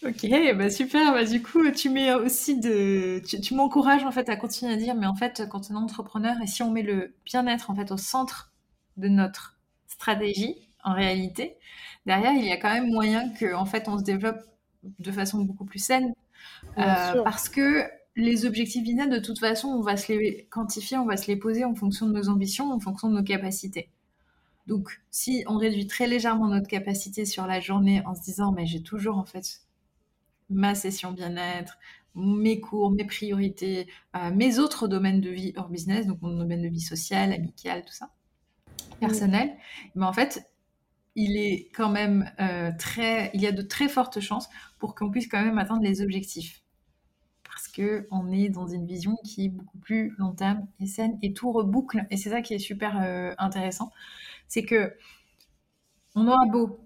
Ok, 0.06 0.26
bah 0.56 0.68
super. 0.68 1.12
Bah 1.12 1.24
du 1.24 1.42
coup, 1.42 1.70
tu 1.70 1.88
mets 1.88 2.12
aussi 2.12 2.58
de, 2.58 3.22
tu, 3.24 3.54
m'encourages 3.54 4.04
en 4.04 4.10
fait 4.10 4.28
à 4.28 4.36
continuer 4.36 4.72
à 4.72 4.76
dire, 4.76 4.94
mais 4.94 5.06
en 5.06 5.14
fait, 5.14 5.44
quand 5.48 5.70
on 5.70 5.74
est 5.74 5.78
entrepreneur 5.78 6.36
et 6.42 6.46
si 6.46 6.62
on 6.62 6.70
met 6.70 6.82
le 6.82 7.14
bien-être 7.24 7.70
en 7.70 7.74
fait 7.74 7.90
au 7.90 7.96
centre 7.96 8.52
de 8.98 9.08
notre 9.08 9.58
stratégie, 9.86 10.56
en 10.82 10.92
réalité, 10.92 11.56
derrière, 12.04 12.32
il 12.32 12.44
y 12.44 12.52
a 12.52 12.58
quand 12.58 12.72
même 12.72 12.90
moyen 12.90 13.30
que 13.30 13.54
en 13.54 13.64
fait 13.64 13.88
on 13.88 13.98
se 13.98 14.04
développe 14.04 14.40
de 14.82 15.10
façon 15.10 15.42
beaucoup 15.42 15.64
plus 15.64 15.78
saine, 15.78 16.14
euh, 16.78 17.22
parce 17.24 17.48
que 17.48 17.84
les 18.16 18.44
objectifs 18.44 18.82
business, 18.82 19.08
de 19.08 19.18
toute 19.18 19.38
façon, 19.38 19.68
on 19.68 19.80
va 19.80 19.96
se 19.96 20.12
les 20.12 20.46
quantifier, 20.50 20.98
on 20.98 21.06
va 21.06 21.16
se 21.16 21.28
les 21.28 21.36
poser 21.36 21.64
en 21.64 21.74
fonction 21.74 22.06
de 22.06 22.12
nos 22.12 22.28
ambitions, 22.28 22.70
en 22.72 22.78
fonction 22.78 23.08
de 23.08 23.14
nos 23.14 23.24
capacités. 23.24 23.88
Donc, 24.66 25.00
si 25.10 25.44
on 25.46 25.56
réduit 25.56 25.86
très 25.86 26.06
légèrement 26.06 26.48
notre 26.48 26.68
capacité 26.68 27.24
sur 27.24 27.46
la 27.46 27.60
journée 27.60 28.02
en 28.06 28.14
se 28.14 28.22
disant, 28.22 28.52
mais 28.52 28.66
j'ai 28.66 28.82
toujours 28.82 29.18
en 29.18 29.24
fait 29.24 29.63
ma 30.50 30.74
session 30.74 31.12
bien-être, 31.12 31.78
mes 32.14 32.60
cours, 32.60 32.90
mes 32.90 33.04
priorités, 33.04 33.88
euh, 34.16 34.30
mes 34.30 34.58
autres 34.58 34.88
domaines 34.88 35.20
de 35.20 35.30
vie 35.30 35.52
hors 35.56 35.68
business, 35.68 36.06
donc 36.06 36.22
mon 36.22 36.36
domaine 36.36 36.62
de 36.62 36.68
vie 36.68 36.80
sociale, 36.80 37.32
amical, 37.32 37.84
tout 37.84 37.92
ça, 37.92 38.10
personnel, 39.00 39.56
mais 39.94 40.06
en 40.06 40.12
fait, 40.12 40.50
il 41.16 41.36
est 41.36 41.70
quand 41.74 41.90
même 41.90 42.30
euh, 42.40 42.72
très, 42.78 43.30
il 43.34 43.40
y 43.40 43.46
a 43.46 43.52
de 43.52 43.62
très 43.62 43.88
fortes 43.88 44.20
chances 44.20 44.48
pour 44.78 44.94
qu'on 44.94 45.10
puisse 45.10 45.28
quand 45.28 45.42
même 45.42 45.58
atteindre 45.58 45.82
les 45.82 46.02
objectifs. 46.02 46.62
Parce 47.44 47.68
que 47.68 48.08
on 48.10 48.32
est 48.32 48.48
dans 48.48 48.66
une 48.66 48.84
vision 48.84 49.16
qui 49.24 49.46
est 49.46 49.48
beaucoup 49.48 49.78
plus 49.78 50.14
long 50.18 50.32
terme 50.32 50.66
et 50.80 50.86
saine 50.86 51.18
et 51.22 51.32
tout 51.32 51.52
reboucle. 51.52 52.04
Et 52.10 52.16
c'est 52.16 52.30
ça 52.30 52.42
qui 52.42 52.54
est 52.54 52.58
super 52.58 53.00
euh, 53.00 53.32
intéressant, 53.38 53.92
c'est 54.48 54.64
que 54.64 54.96
on 56.16 56.26
aura 56.26 56.46
beau 56.46 56.80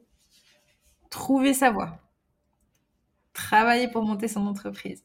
trouver 1.11 1.55
sa 1.55 1.71
voie, 1.71 1.99
travailler 3.39 3.89
pour 3.89 4.03
monter 4.03 4.29
son 4.29 4.47
entreprise, 4.47 5.05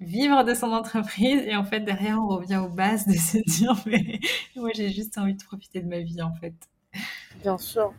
vivre 0.00 0.42
de 0.42 0.54
son 0.54 0.72
entreprise 0.72 1.42
et 1.46 1.54
en 1.54 1.64
fait 1.64 1.80
derrière 1.80 2.18
on 2.18 2.28
revient 2.28 2.56
aux 2.56 2.68
bases 2.70 3.06
de 3.06 3.12
se 3.12 3.38
dire 3.46 3.74
mais 3.86 4.18
moi 4.56 4.70
j'ai 4.74 4.90
juste 4.90 5.18
envie 5.18 5.34
de 5.34 5.44
profiter 5.44 5.80
de 5.80 5.88
ma 5.88 6.00
vie 6.00 6.22
en 6.22 6.34
fait. 6.34 6.54
Bien 7.42 7.56
sûr. 7.56 7.94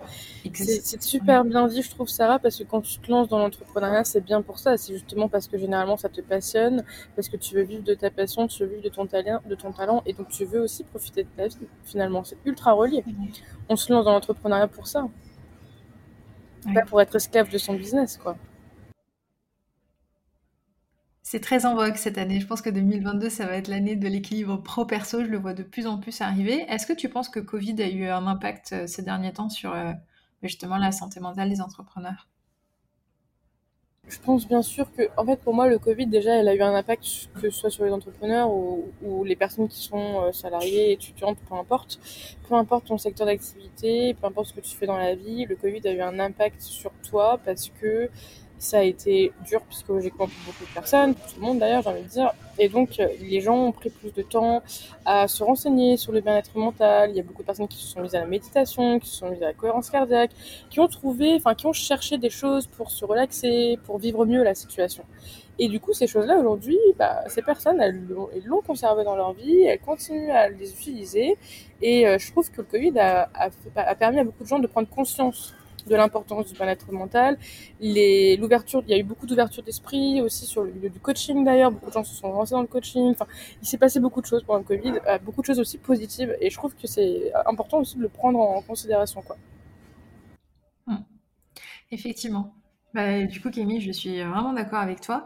C'est 0.54 1.02
super 1.02 1.46
bien 1.46 1.66
dit, 1.68 1.82
je 1.82 1.90
trouve, 1.90 2.10
Sarah, 2.10 2.38
parce 2.38 2.58
que 2.58 2.64
quand 2.64 2.82
tu 2.82 3.00
te 3.00 3.10
lances 3.10 3.30
dans 3.30 3.40
l'entrepreneuriat, 3.40 4.04
c'est 4.04 4.22
bien 4.22 4.42
pour 4.42 4.60
ça. 4.60 4.78
C'est 4.78 4.94
justement 4.94 5.30
parce 5.30 5.48
que 5.48 5.58
généralement, 5.58 5.98
ça 5.98 6.10
te 6.10 6.20
passionne, 6.22 6.84
parce 7.16 7.30
que 7.30 7.38
tu 7.38 7.56
veux 7.56 7.64
vivre 7.64 7.84
de 7.84 7.94
ta 7.94 8.12
passion, 8.12 8.48
tu 8.48 8.64
veux 8.64 8.70
vivre 8.70 8.84
de 8.84 8.90
ton 8.90 9.08
talent, 9.08 9.40
de 9.46 9.56
ton 9.56 9.72
talent 9.72 10.04
et 10.06 10.14
donc 10.14 10.28
tu 10.28 10.46
veux 10.46 10.60
aussi 10.60 10.84
profiter 10.84 11.24
de 11.24 11.30
ta 11.36 11.48
vie, 11.48 11.68
finalement. 11.86 12.24
C'est 12.24 12.38
ultra 12.46 12.74
relié. 12.74 13.04
On 13.70 13.76
se 13.78 13.92
lance 13.92 14.06
dans 14.06 14.12
l'entrepreneuriat 14.12 14.68
pour 14.68 14.86
ça. 14.86 15.08
Pas 16.76 16.86
pour 16.86 17.02
être 17.02 17.16
esclave 17.16 17.50
de 17.50 17.58
son 17.58 17.74
business, 17.74 18.18
quoi. 18.18 18.36
C'est 21.32 21.40
très 21.40 21.66
en 21.66 21.76
vogue 21.76 21.96
cette 21.96 22.18
année. 22.18 22.42
Je 22.42 22.46
pense 22.46 22.62
que 22.62 22.70
2022, 22.70 23.30
ça 23.30 23.46
va 23.46 23.56
être 23.56 23.70
l'année 23.70 23.96
de 23.96 24.06
l'équilibre 24.10 24.58
pro-perso. 24.58 25.24
Je 25.24 25.30
le 25.30 25.38
vois 25.38 25.54
de 25.54 25.64
plus 25.64 25.88
en 25.88 25.98
plus 25.98 26.20
arriver. 26.20 26.66
Est-ce 26.68 26.86
que 26.86 26.92
tu 26.92 27.08
penses 27.08 27.30
que 27.30 27.40
Covid 27.40 27.82
a 27.82 27.88
eu 27.88 28.06
un 28.08 28.28
impact 28.28 28.74
euh, 28.74 28.86
ces 28.86 29.02
derniers 29.02 29.32
temps 29.32 29.48
sur 29.48 29.74
euh, 29.74 29.94
justement 30.44 30.76
la 30.76 30.92
santé 30.92 31.22
mentale 31.22 31.50
des 31.50 31.62
entrepreneurs? 31.62 32.28
Je 34.10 34.20
pense 34.20 34.46
bien 34.46 34.62
sûr 34.62 34.94
que, 34.94 35.04
en 35.16 35.26
fait, 35.26 35.38
pour 35.38 35.54
moi, 35.54 35.70
le 35.70 35.80
Covid, 35.80 36.08
déjà, 36.08 36.36
elle 36.36 36.50
a 36.50 36.54
eu 36.54 36.62
un 36.62 36.76
impact, 36.76 37.30
que 37.36 37.50
ce 37.50 37.58
soit 37.58 37.70
sur 37.70 37.86
les 37.86 37.92
entrepreneurs 37.92 38.52
ou, 38.52 39.24
les 39.24 39.38
personnes 39.38 39.70
qui 39.70 39.80
sont 39.80 40.24
euh, 40.24 40.34
salariées, 40.34 40.92
étudiantes, 40.92 41.38
peu 41.48 41.56
importe. 41.56 41.98
Peu 42.50 42.56
importe 42.56 42.88
ton 42.88 42.98
secteur 42.98 43.26
d'activité, 43.26 44.16
peu 44.16 44.28
importe 44.28 44.48
ce 44.48 44.54
que 44.56 44.60
tu 44.60 44.76
fais 44.76 44.86
dans 44.86 44.98
la 44.98 45.16
vie, 45.16 45.46
le 45.46 45.56
Covid 45.56 45.88
a 45.88 45.94
eu 45.94 46.02
un 46.02 46.20
impact 46.20 46.60
sur 46.60 46.92
toi 47.10 47.40
parce 47.46 47.70
que 47.70 48.10
ça 48.62 48.78
a 48.78 48.84
été 48.84 49.34
dur 49.44 49.60
psychologiquement 49.72 50.28
pour 50.28 50.38
beaucoup 50.46 50.66
de 50.66 50.74
personnes, 50.74 51.16
pour 51.16 51.26
tout 51.26 51.40
le 51.40 51.46
monde 51.48 51.60
d'ailleurs, 51.60 51.82
j'ai 51.82 51.90
envie 51.90 52.04
de 52.04 52.08
dire. 52.08 52.32
Et 52.60 52.70
donc, 52.70 53.00
euh, 53.00 53.08
les 53.20 53.42
gens 53.42 53.58
ont 53.58 53.72
pris 53.72 53.90
plus 53.90 54.14
de 54.14 54.22
temps 54.22 54.62
à 55.04 55.28
se 55.28 55.44
renseigner 55.44 55.98
sur 55.98 56.12
le 56.12 56.22
bien-être 56.22 56.56
mental. 56.56 57.10
Il 57.10 57.16
y 57.16 57.20
a 57.20 57.24
beaucoup 57.24 57.42
de 57.42 57.48
personnes 57.48 57.68
qui 57.68 57.78
se 57.78 57.88
sont 57.88 58.02
mises 58.02 58.14
à 58.14 58.20
la 58.20 58.28
méditation, 58.28 59.00
qui 59.00 59.10
se 59.10 59.16
sont 59.16 59.32
mises 59.32 59.42
à 59.42 59.48
la 59.48 59.54
cohérence 59.54 59.90
cardiaque, 59.90 60.30
qui 60.70 60.80
ont 60.80 60.88
trouvé, 60.88 61.34
enfin, 61.36 61.56
qui 61.56 61.66
ont 61.66 61.74
cherché 61.74 62.20
des 62.20 62.30
choses 62.30 62.68
pour 62.68 62.92
se 62.92 63.04
relaxer, 63.04 63.80
pour 63.84 63.98
vivre 63.98 64.28
mieux 64.28 64.44
la 64.44 64.54
situation. 64.54 65.04
Et 65.58 65.68
du 65.68 65.80
coup, 65.80 65.94
ces 65.94 66.06
choses-là, 66.06 66.38
aujourd'hui, 66.38 66.78
bah, 67.00 67.24
ces 67.30 67.42
personnes, 67.42 67.82
elles 67.82 68.00
l'ont 68.46 68.62
conservé 68.62 69.04
dans 69.04 69.16
leur 69.16 69.34
vie, 69.34 69.64
elles 69.64 69.80
continuent 69.80 70.32
à 70.32 70.50
les 70.50 70.72
utiliser. 70.72 71.36
Et 71.82 72.08
euh, 72.08 72.20
je 72.20 72.32
trouve 72.32 72.52
que 72.52 72.62
le 72.62 72.68
Covid 72.70 73.00
a, 73.00 73.28
a 73.76 73.96
permis 73.96 74.20
à 74.20 74.24
beaucoup 74.24 74.44
de 74.44 74.48
gens 74.48 74.60
de 74.60 74.68
prendre 74.68 74.88
conscience 74.88 75.56
de 75.88 75.96
l'importance 75.96 76.48
du 76.48 76.54
bien-être 76.54 76.92
mental. 76.92 77.38
L'ouverture, 77.80 78.84
il 78.88 78.92
y 78.92 78.94
a 78.94 78.98
eu 78.98 79.04
beaucoup 79.04 79.26
d'ouverture 79.26 79.64
d'esprit 79.64 80.22
aussi 80.22 80.46
sur 80.46 80.64
le 80.64 80.72
milieu 80.72 80.90
du 80.90 81.00
coaching 81.00 81.44
d'ailleurs. 81.44 81.72
Beaucoup 81.72 81.88
de 81.88 81.94
gens 81.94 82.04
se 82.04 82.16
sont 82.16 82.32
lancés 82.32 82.52
dans 82.52 82.62
le 82.62 82.68
coaching. 82.68 83.12
Enfin, 83.12 83.28
il 83.62 83.68
s'est 83.68 83.78
passé 83.78 84.00
beaucoup 84.00 84.22
de 84.22 84.26
choses 84.26 84.44
pendant 84.44 84.60
le 84.60 84.66
Covid, 84.66 85.00
euh, 85.08 85.18
beaucoup 85.20 85.42
de 85.42 85.46
choses 85.46 85.60
aussi 85.60 85.78
positives. 85.78 86.36
Et 86.40 86.50
je 86.50 86.58
trouve 86.58 86.76
que 86.76 86.88
c'est 86.88 87.32
important 87.46 87.80
aussi 87.80 87.98
de 87.98 88.02
le 88.02 88.10
prendre 88.10 88.40
en 88.40 88.62
considération, 88.62 89.22
quoi. 89.22 89.38
Hum. 90.88 91.04
Effectivement. 91.92 92.54
Bah, 92.94 93.24
du 93.24 93.40
coup, 93.40 93.50
Camille, 93.50 93.80
je 93.80 93.92
suis 93.92 94.22
vraiment 94.22 94.54
d'accord 94.54 94.80
avec 94.80 95.00
toi. 95.00 95.26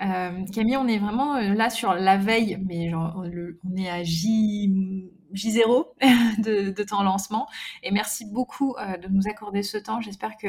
Euh, 0.00 0.44
Camille, 0.52 0.76
on 0.76 0.88
est 0.88 0.98
vraiment 0.98 1.36
euh, 1.36 1.54
là 1.54 1.68
sur 1.68 1.94
la 1.94 2.16
veille, 2.16 2.58
mais 2.66 2.88
genre, 2.88 3.22
on 3.64 3.76
est 3.76 3.90
à 3.90 4.02
J 4.02 5.10
J0 5.34 5.86
de, 6.42 6.82
ton 6.82 7.02
lancement. 7.02 7.46
Et 7.82 7.90
merci 7.90 8.24
beaucoup 8.30 8.74
euh, 8.76 8.96
de 8.96 9.08
nous 9.08 9.28
accorder 9.28 9.62
ce 9.62 9.76
temps. 9.78 10.00
J'espère 10.00 10.36
que 10.36 10.48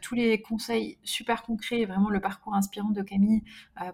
tous 0.00 0.14
les 0.14 0.40
conseils 0.40 0.98
super 1.02 1.42
concrets 1.42 1.80
et 1.80 1.86
vraiment 1.86 2.10
le 2.10 2.20
parcours 2.20 2.54
inspirant 2.54 2.90
de 2.90 3.02
Camille 3.02 3.42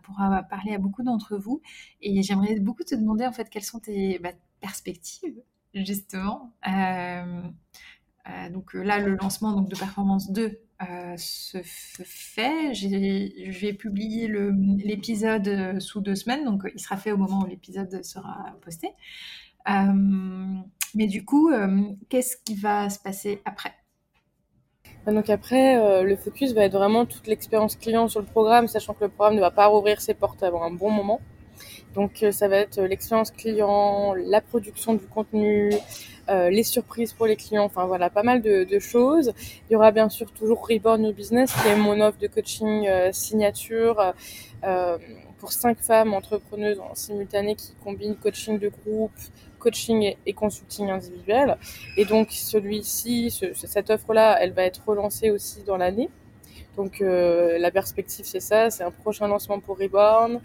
pourra 0.03 0.43
parler 0.43 0.75
à 0.75 0.79
beaucoup 0.79 1.03
d'entre 1.03 1.37
vous. 1.37 1.63
Et 2.01 2.23
j'aimerais 2.23 2.59
beaucoup 2.61 2.85
te 2.85 2.95
demander 2.95 3.27
en 3.27 3.33
fait 3.33 3.49
quelles 3.51 3.65
sont 3.65 3.81
tes 3.81 4.19
bah, 4.19 4.33
perspectives 4.61 5.43
justement. 5.75 6.55
donc 8.51 8.75
là, 8.75 8.99
le 8.99 9.17
lancement 9.17 9.53
donc, 9.53 9.69
de 9.69 9.77
Performance 9.77 10.33
2 10.33 10.61
se 11.17 11.59
fait. 11.63 12.75
Je 12.75 13.61
vais 13.61 13.73
publier 13.73 14.29
l'épisode 14.29 15.81
sous 15.81 16.01
deux 16.01 16.15
semaines, 16.15 16.45
donc 16.45 16.63
il 16.75 16.81
sera 16.81 16.97
fait 16.97 17.13
au 17.13 17.17
moment 17.17 17.43
où 17.43 17.47
l'épisode 17.47 18.03
sera 18.05 18.57
posté. 18.63 18.89
Euh, 19.69 20.63
mais 20.95 21.07
du 21.07 21.25
coup, 21.25 21.51
euh, 21.51 21.83
qu'est-ce 22.09 22.37
qui 22.37 22.55
va 22.55 22.91
se 22.91 22.99
passer 22.99 23.43
après? 23.45 23.75
Bah, 25.05 25.13
donc 25.13 25.31
après, 25.31 25.79
euh, 25.79 26.03
le 26.03 26.17
focus 26.17 26.53
va 26.53 26.65
être 26.65 26.77
vraiment 26.77 27.07
toute 27.07 27.27
l'expérience 27.27 27.77
client 27.77 28.09
sur 28.09 28.21
le 28.21 28.27
programme, 28.27 28.69
sachant 28.69 28.95
que 28.95 29.05
le 29.05 29.11
programme 29.11 29.37
ne 29.37 29.41
va 29.41 29.51
pas 29.51 29.67
rouvrir 29.67 30.01
ses 30.01 30.15
portes 30.15 30.43
avant 30.43 30.63
un 30.63 30.71
bon 30.71 30.91
moment. 30.91 31.21
Donc 31.95 32.25
ça 32.31 32.49
va 32.49 32.57
être 32.59 32.81
l'expérience 32.83 33.31
client, 33.31 34.15
la 34.15 34.41
production 34.41 34.95
du 34.95 35.07
contenu, 35.07 35.73
les 36.29 36.63
surprises 36.63 37.13
pour 37.13 37.27
les 37.27 37.35
clients, 37.35 37.65
enfin 37.65 37.87
voilà, 37.87 38.09
pas 38.11 38.23
mal 38.23 38.41
de, 38.41 38.79
choses. 38.79 39.33
Il 39.69 39.73
y 39.73 39.77
aura 39.77 39.91
bien 39.91 40.09
sûr 40.09 40.31
toujours 40.33 40.67
Reborn 40.69 41.03
Your 41.03 41.13
Business, 41.13 41.53
qui 41.53 41.69
est 41.69 41.77
mon 41.77 42.01
offre 42.01 42.19
de 42.19 42.29
coaching 42.29 42.89
signature 43.13 44.15
pour 45.41 45.53
cinq 45.53 45.79
femmes 45.81 46.15
entrepreneuses 46.15 46.79
en 46.79 46.95
simultané 46.95 47.57
qui 47.57 47.73
combinent 47.83 48.15
coaching 48.15 48.59
de 48.59 48.69
groupe, 48.69 49.19
coaching 49.59 50.15
et, 50.27 50.33
consulting 50.33 50.91
individuel. 50.91 51.57
Et 51.97 52.05
donc 52.05 52.31
celui-ci, 52.31 53.31
cette 53.55 53.91
offre-là, 53.91 54.39
elle 54.41 54.53
va 54.53 54.65
être 54.65 54.83
relancée 54.87 55.31
aussi 55.31 55.63
dans 55.63 55.77
l'année. 55.77 56.11
Donc 56.77 57.01
euh, 57.01 57.59
la 57.59 57.71
perspective 57.71 58.25
c'est 58.25 58.41
ça, 58.41 58.71
c'est 58.71 58.85
un 58.85 58.91
prochain 58.91 59.29
lancement 59.29 59.61
pour 59.61 59.79
Reborn. 59.79 60.41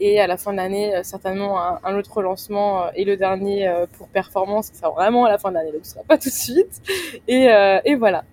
Et 0.00 0.20
à 0.20 0.26
la 0.26 0.36
fin 0.36 0.52
de 0.52 0.56
l'année 0.56 0.94
euh, 0.96 1.02
certainement 1.02 1.60
un, 1.84 1.96
autre 1.96 2.22
lancement 2.22 2.84
euh, 2.84 2.90
et 2.94 3.04
le 3.04 3.16
dernier 3.16 3.72
pour 3.96 4.08
performance 4.08 4.70
qui 4.70 4.76
sera 4.76 4.90
vraiment 4.90 5.24
à 5.24 5.30
la 5.30 5.38
fin 5.38 5.50
de 5.50 5.54
l'année 5.54 5.72
donc 5.72 5.84
ce 5.84 5.92
sera 5.92 6.04
pas 6.04 6.18
tout 6.18 6.28
de 6.28 6.34
suite. 6.34 6.82
Et, 7.28 7.48
et 7.84 7.94
voilà. 7.94 8.24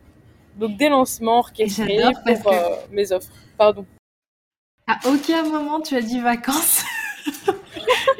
Donc 0.56 0.78
des 0.78 0.90
lancements 0.90 1.40
orchestrés 1.40 2.02
pour 2.44 2.54
mes 2.92 3.12
offres. 3.12 3.32
Pardon. 3.58 3.86
À 4.88 4.98
aucun 5.08 5.44
moment 5.44 5.82
tu 5.82 5.96
as 5.96 6.02
dit 6.02 6.20
vacances 6.20 6.84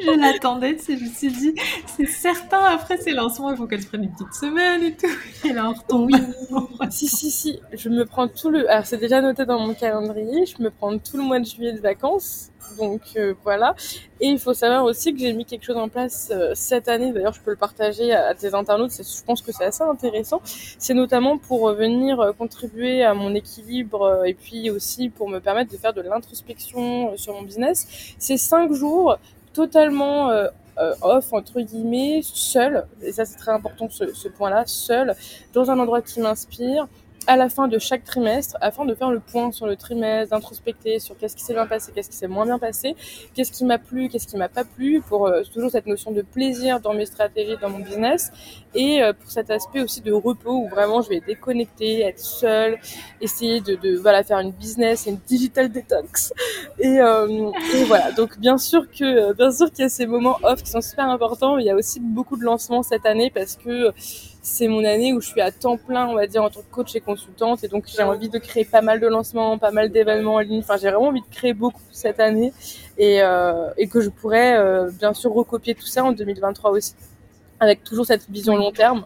je 0.04 0.20
l'attendais, 0.20 0.76
je 0.86 0.92
me 0.92 1.08
suis 1.08 1.32
dit, 1.32 1.54
c'est 1.86 2.06
certain, 2.06 2.62
après 2.64 2.96
ces 2.98 3.12
lancements, 3.12 3.50
il 3.50 3.56
faut 3.56 3.66
qu'elle 3.66 3.82
se 3.82 3.88
prenne 3.88 4.04
une 4.04 4.12
petite 4.12 4.34
semaine 4.34 4.82
et 4.82 4.94
tout. 4.94 5.06
Et 5.48 5.52
là, 5.52 5.68
on 5.68 5.72
retombe. 5.72 6.10
si, 6.90 7.08
si, 7.08 7.30
si, 7.30 7.60
je 7.72 7.88
me 7.88 8.04
prends 8.04 8.28
tout 8.28 8.50
le. 8.50 8.70
Alors, 8.70 8.86
c'est 8.86 8.98
déjà 8.98 9.20
noté 9.20 9.44
dans 9.44 9.58
mon 9.58 9.74
calendrier, 9.74 10.46
je 10.46 10.62
me 10.62 10.70
prends 10.70 10.96
tout 10.98 11.16
le 11.16 11.22
mois 11.22 11.40
de 11.40 11.44
juillet 11.44 11.72
de 11.72 11.80
vacances. 11.80 12.50
Donc 12.78 13.00
euh, 13.16 13.34
voilà. 13.42 13.74
Et 14.20 14.26
il 14.28 14.38
faut 14.38 14.54
savoir 14.54 14.84
aussi 14.84 15.12
que 15.12 15.18
j'ai 15.18 15.32
mis 15.32 15.44
quelque 15.44 15.64
chose 15.64 15.76
en 15.76 15.88
place 15.88 16.30
euh, 16.32 16.52
cette 16.54 16.88
année. 16.88 17.12
D'ailleurs, 17.12 17.32
je 17.32 17.40
peux 17.40 17.50
le 17.50 17.56
partager 17.56 18.12
à, 18.12 18.34
tes 18.34 18.54
internautes. 18.54 18.92
Je 18.92 19.24
pense 19.24 19.42
que 19.42 19.52
c'est 19.52 19.64
assez 19.64 19.82
intéressant. 19.82 20.40
C'est 20.44 20.94
notamment 20.94 21.38
pour 21.38 21.72
venir 21.72 22.20
euh, 22.20 22.32
contribuer 22.32 23.02
à 23.02 23.14
mon 23.14 23.34
équilibre 23.34 24.24
et 24.24 24.34
puis 24.34 24.70
aussi 24.70 25.08
pour 25.08 25.28
me 25.28 25.40
permettre 25.40 25.72
de 25.72 25.76
faire 25.76 25.92
de 25.92 26.02
l'introspection 26.02 27.16
sur 27.16 27.34
mon 27.34 27.42
business. 27.42 28.14
C'est 28.18 28.36
cinq 28.36 28.72
jours 28.72 29.18
totalement 29.52 30.30
off 31.02 31.32
entre 31.32 31.60
guillemets, 31.60 32.20
seul. 32.22 32.86
Et 33.02 33.12
ça 33.12 33.24
c'est 33.24 33.36
très 33.36 33.52
important 33.52 33.88
ce, 33.90 34.12
ce 34.14 34.28
point-là, 34.28 34.64
seul, 34.66 35.14
dans 35.52 35.70
un 35.70 35.78
endroit 35.78 36.02
qui 36.02 36.20
m'inspire 36.20 36.86
à 37.26 37.36
la 37.36 37.48
fin 37.48 37.68
de 37.68 37.78
chaque 37.78 38.04
trimestre 38.04 38.56
afin 38.60 38.84
de 38.84 38.94
faire 38.94 39.10
le 39.10 39.20
point 39.20 39.52
sur 39.52 39.66
le 39.66 39.76
trimestre, 39.76 40.34
d'introspecter 40.34 40.98
sur 40.98 41.16
qu'est-ce 41.16 41.36
qui 41.36 41.44
s'est 41.44 41.52
bien 41.52 41.66
passé, 41.66 41.92
qu'est-ce 41.94 42.10
qui 42.10 42.16
s'est 42.16 42.28
moins 42.28 42.46
bien 42.46 42.58
passé, 42.58 42.96
qu'est-ce 43.34 43.52
qui 43.52 43.64
m'a 43.64 43.78
plu, 43.78 44.08
qu'est-ce 44.08 44.26
qui 44.26 44.36
m'a 44.36 44.48
pas 44.48 44.64
plu, 44.64 45.02
pour 45.06 45.26
euh, 45.26 45.42
toujours 45.52 45.70
cette 45.70 45.86
notion 45.86 46.10
de 46.12 46.22
plaisir 46.22 46.80
dans 46.80 46.94
mes 46.94 47.06
stratégies, 47.06 47.56
dans 47.60 47.70
mon 47.70 47.80
business, 47.80 48.30
et 48.74 49.02
euh, 49.02 49.12
pour 49.12 49.30
cet 49.30 49.50
aspect 49.50 49.80
aussi 49.80 50.00
de 50.00 50.12
repos 50.12 50.64
où 50.64 50.68
vraiment 50.68 51.02
je 51.02 51.10
vais 51.10 51.20
déconnecter, 51.20 52.00
être 52.02 52.20
seule, 52.20 52.78
essayer 53.20 53.60
de, 53.60 53.74
de 53.76 53.96
voilà 53.96 54.22
faire 54.22 54.38
une 54.38 54.52
business 54.52 55.06
une 55.06 55.18
digital 55.26 55.70
detox, 55.70 56.32
et, 56.78 57.00
euh, 57.00 57.50
et 57.74 57.84
voilà. 57.84 58.12
Donc 58.12 58.38
bien 58.38 58.58
sûr 58.58 58.90
que 58.90 59.32
bien 59.34 59.50
sûr 59.50 59.70
qu'il 59.70 59.82
y 59.82 59.86
a 59.86 59.88
ces 59.88 60.06
moments 60.06 60.38
off 60.42 60.62
qui 60.62 60.70
sont 60.70 60.80
super 60.80 61.08
importants. 61.08 61.58
Il 61.58 61.66
y 61.66 61.70
a 61.70 61.74
aussi 61.74 62.00
beaucoup 62.00 62.36
de 62.36 62.44
lancements 62.44 62.82
cette 62.82 63.06
année 63.06 63.30
parce 63.34 63.56
que 63.56 63.92
c'est 64.42 64.68
mon 64.68 64.84
année 64.84 65.12
où 65.12 65.20
je 65.20 65.28
suis 65.28 65.40
à 65.40 65.52
temps 65.52 65.76
plein, 65.76 66.06
on 66.08 66.14
va 66.14 66.26
dire, 66.26 66.42
en 66.42 66.50
tant 66.50 66.60
que 66.60 66.70
coach 66.70 66.94
et 66.96 67.00
consultante. 67.00 67.62
Et 67.62 67.68
donc, 67.68 67.84
j'ai 67.86 68.02
envie 68.02 68.28
de 68.28 68.38
créer 68.38 68.64
pas 68.64 68.80
mal 68.80 69.00
de 69.00 69.06
lancements, 69.06 69.58
pas 69.58 69.70
mal 69.70 69.90
d'événements 69.90 70.34
en 70.34 70.38
ligne. 70.40 70.60
Enfin, 70.60 70.76
j'ai 70.76 70.88
vraiment 70.90 71.08
envie 71.08 71.20
de 71.20 71.34
créer 71.34 71.52
beaucoup 71.52 71.82
cette 71.90 72.20
année 72.20 72.52
et, 72.96 73.22
euh, 73.22 73.70
que 73.90 74.00
je 74.00 74.08
pourrais, 74.08 74.56
euh, 74.56 74.90
bien 74.90 75.12
sûr, 75.12 75.32
recopier 75.32 75.74
tout 75.74 75.86
ça 75.86 76.04
en 76.04 76.12
2023 76.12 76.70
aussi, 76.70 76.94
avec 77.58 77.84
toujours 77.84 78.06
cette 78.06 78.30
vision 78.30 78.56
long 78.56 78.72
terme. 78.72 79.04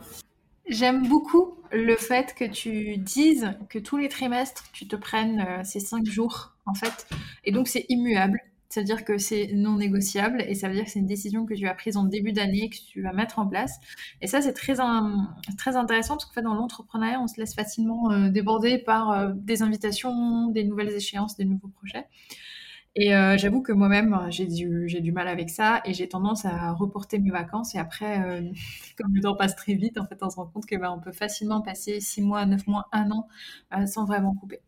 J'aime 0.69 1.09
beaucoup 1.09 1.57
le 1.73 1.97
fait 1.97 2.35
que 2.35 2.45
tu 2.45 2.97
dises 2.97 3.51
que 3.69 3.79
tous 3.79 3.97
les 3.97 4.09
trimestres, 4.09 4.65
tu 4.73 4.87
te 4.87 4.95
prennes 4.95 5.41
euh, 5.41 5.65
ces 5.65 5.81
cinq 5.81 6.07
jours, 6.07 6.53
en 6.67 6.75
fait. 6.75 7.07
Et 7.45 7.51
donc, 7.51 7.67
c'est 7.67 7.87
immuable. 7.89 8.41
C'est-à-dire 8.75 9.05
que 9.05 9.19
c'est 9.19 9.51
non 9.55 9.77
négociable 9.77 10.45
et 10.49 10.57
ça 10.57 10.67
veut 10.67 10.75
dire 10.75 10.85
que 10.85 10.91
c'est 10.91 10.99
une 10.99 11.07
décision 11.07 11.47
que 11.47 11.55
tu 11.55 11.69
as 11.69 11.75
prise 11.75 11.97
en 11.97 12.03
début 12.03 12.33
d'année, 12.33 12.69
que 12.71 12.77
tu 12.77 13.03
vas 13.03 13.13
mettre 13.13 13.39
en 13.39 13.47
place. 13.47 13.79
Et 14.21 14.27
ça, 14.27 14.43
c'est 14.43 14.53
très, 14.53 14.75
très 15.57 15.77
intéressant 15.77 16.15
parce 16.15 16.25
que 16.25 16.33
fait, 16.33 16.43
dans 16.43 16.55
l'entrepreneuriat, 16.55 17.21
on 17.21 17.29
se 17.29 17.39
laisse 17.39 17.55
facilement 17.55 18.11
euh, 18.11 18.31
déborder 18.31 18.79
par 18.79 19.13
euh, 19.13 19.33
des 19.33 19.63
invitations, 19.63 20.49
des 20.49 20.65
nouvelles 20.65 20.91
échéances, 20.91 21.37
des 21.37 21.45
nouveaux 21.45 21.69
projets. 21.69 22.09
Et 22.97 23.15
euh, 23.15 23.39
j'avoue 23.39 23.63
que 23.63 23.71
moi-même, 23.71 24.27
j'ai 24.31 24.47
du, 24.47 24.87
du 24.89 25.13
mal 25.13 25.29
avec 25.29 25.51
ça 25.51 25.81
et 25.85 25.95
j'ai 25.95 26.09
tendance 26.09 26.45
à 26.45 26.73
reporter 26.73 27.21
mes 27.21 27.31
vacances. 27.31 27.77
Et 27.77 27.79
après, 27.79 28.19
comme 28.99 29.15
le 29.15 29.21
temps 29.21 29.37
passe 29.37 29.55
très 29.55 29.75
vite, 29.75 29.99
en 29.99 30.07
fait, 30.07 30.19
on 30.21 30.31
se 30.31 30.37
rend 30.37 30.47
compte 30.47 30.67
que 30.67 30.75
ben, 30.75 30.91
on 30.91 30.99
peut 30.99 31.13
facilement 31.13 31.61
passer 31.61 32.01
6 32.01 32.23
mois, 32.23 32.45
9 32.45 32.67
mois, 32.67 32.89
1 32.91 33.13
an 33.13 33.29
sans 33.87 34.05
vraiment 34.05 34.35
couper 34.35 34.59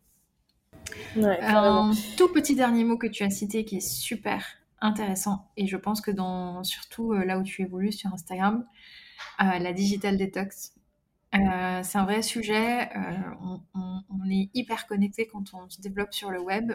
un 1.16 1.92
tout 2.16 2.28
petit 2.32 2.54
dernier 2.54 2.84
mot 2.84 2.96
que 2.96 3.06
tu 3.06 3.22
as 3.22 3.30
cité 3.30 3.64
qui 3.64 3.76
est 3.76 3.88
super 3.88 4.44
intéressant 4.80 5.48
et 5.56 5.66
je 5.66 5.76
pense 5.76 6.00
que 6.00 6.10
dans 6.10 6.62
surtout 6.64 7.12
euh, 7.12 7.24
là 7.24 7.38
où 7.38 7.42
tu 7.42 7.62
évolues 7.62 7.92
sur 7.92 8.12
Instagram, 8.12 8.64
euh, 9.40 9.58
la 9.58 9.72
digital 9.72 10.16
detox, 10.16 10.74
euh, 11.34 11.80
c'est 11.82 11.98
un 11.98 12.04
vrai 12.04 12.22
sujet. 12.22 12.88
On, 13.42 13.60
est 14.30 14.48
hyper 14.54 14.86
connecté 14.86 15.28
quand 15.28 15.54
on 15.54 15.68
se 15.68 15.80
développe 15.80 16.12
sur 16.12 16.30
le 16.30 16.40
web. 16.40 16.72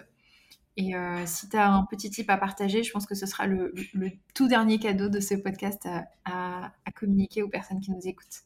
Et 0.78 0.93
si 1.26 1.50
tu 1.50 1.58
as 1.58 1.69
un 1.69 1.84
petit 1.84 2.10
tip 2.10 2.30
à 2.30 2.38
partager, 2.38 2.82
je 2.82 2.91
pense 2.91 3.06
que 3.06 3.13
ce 3.13 3.26
sera 3.26 3.45
le, 3.45 3.74
tout 4.34 4.47
dernier 4.47 4.80
cadeau 4.80 5.10
de 5.10 5.19
ce 5.19 5.36
podcast 5.36 5.88
à, 6.26 6.71
communiquer 6.95 7.41
aux 7.41 7.50
personnes 7.50 7.82
qui 7.82 7.91
nous 7.91 8.08
écoutent. 8.08 8.43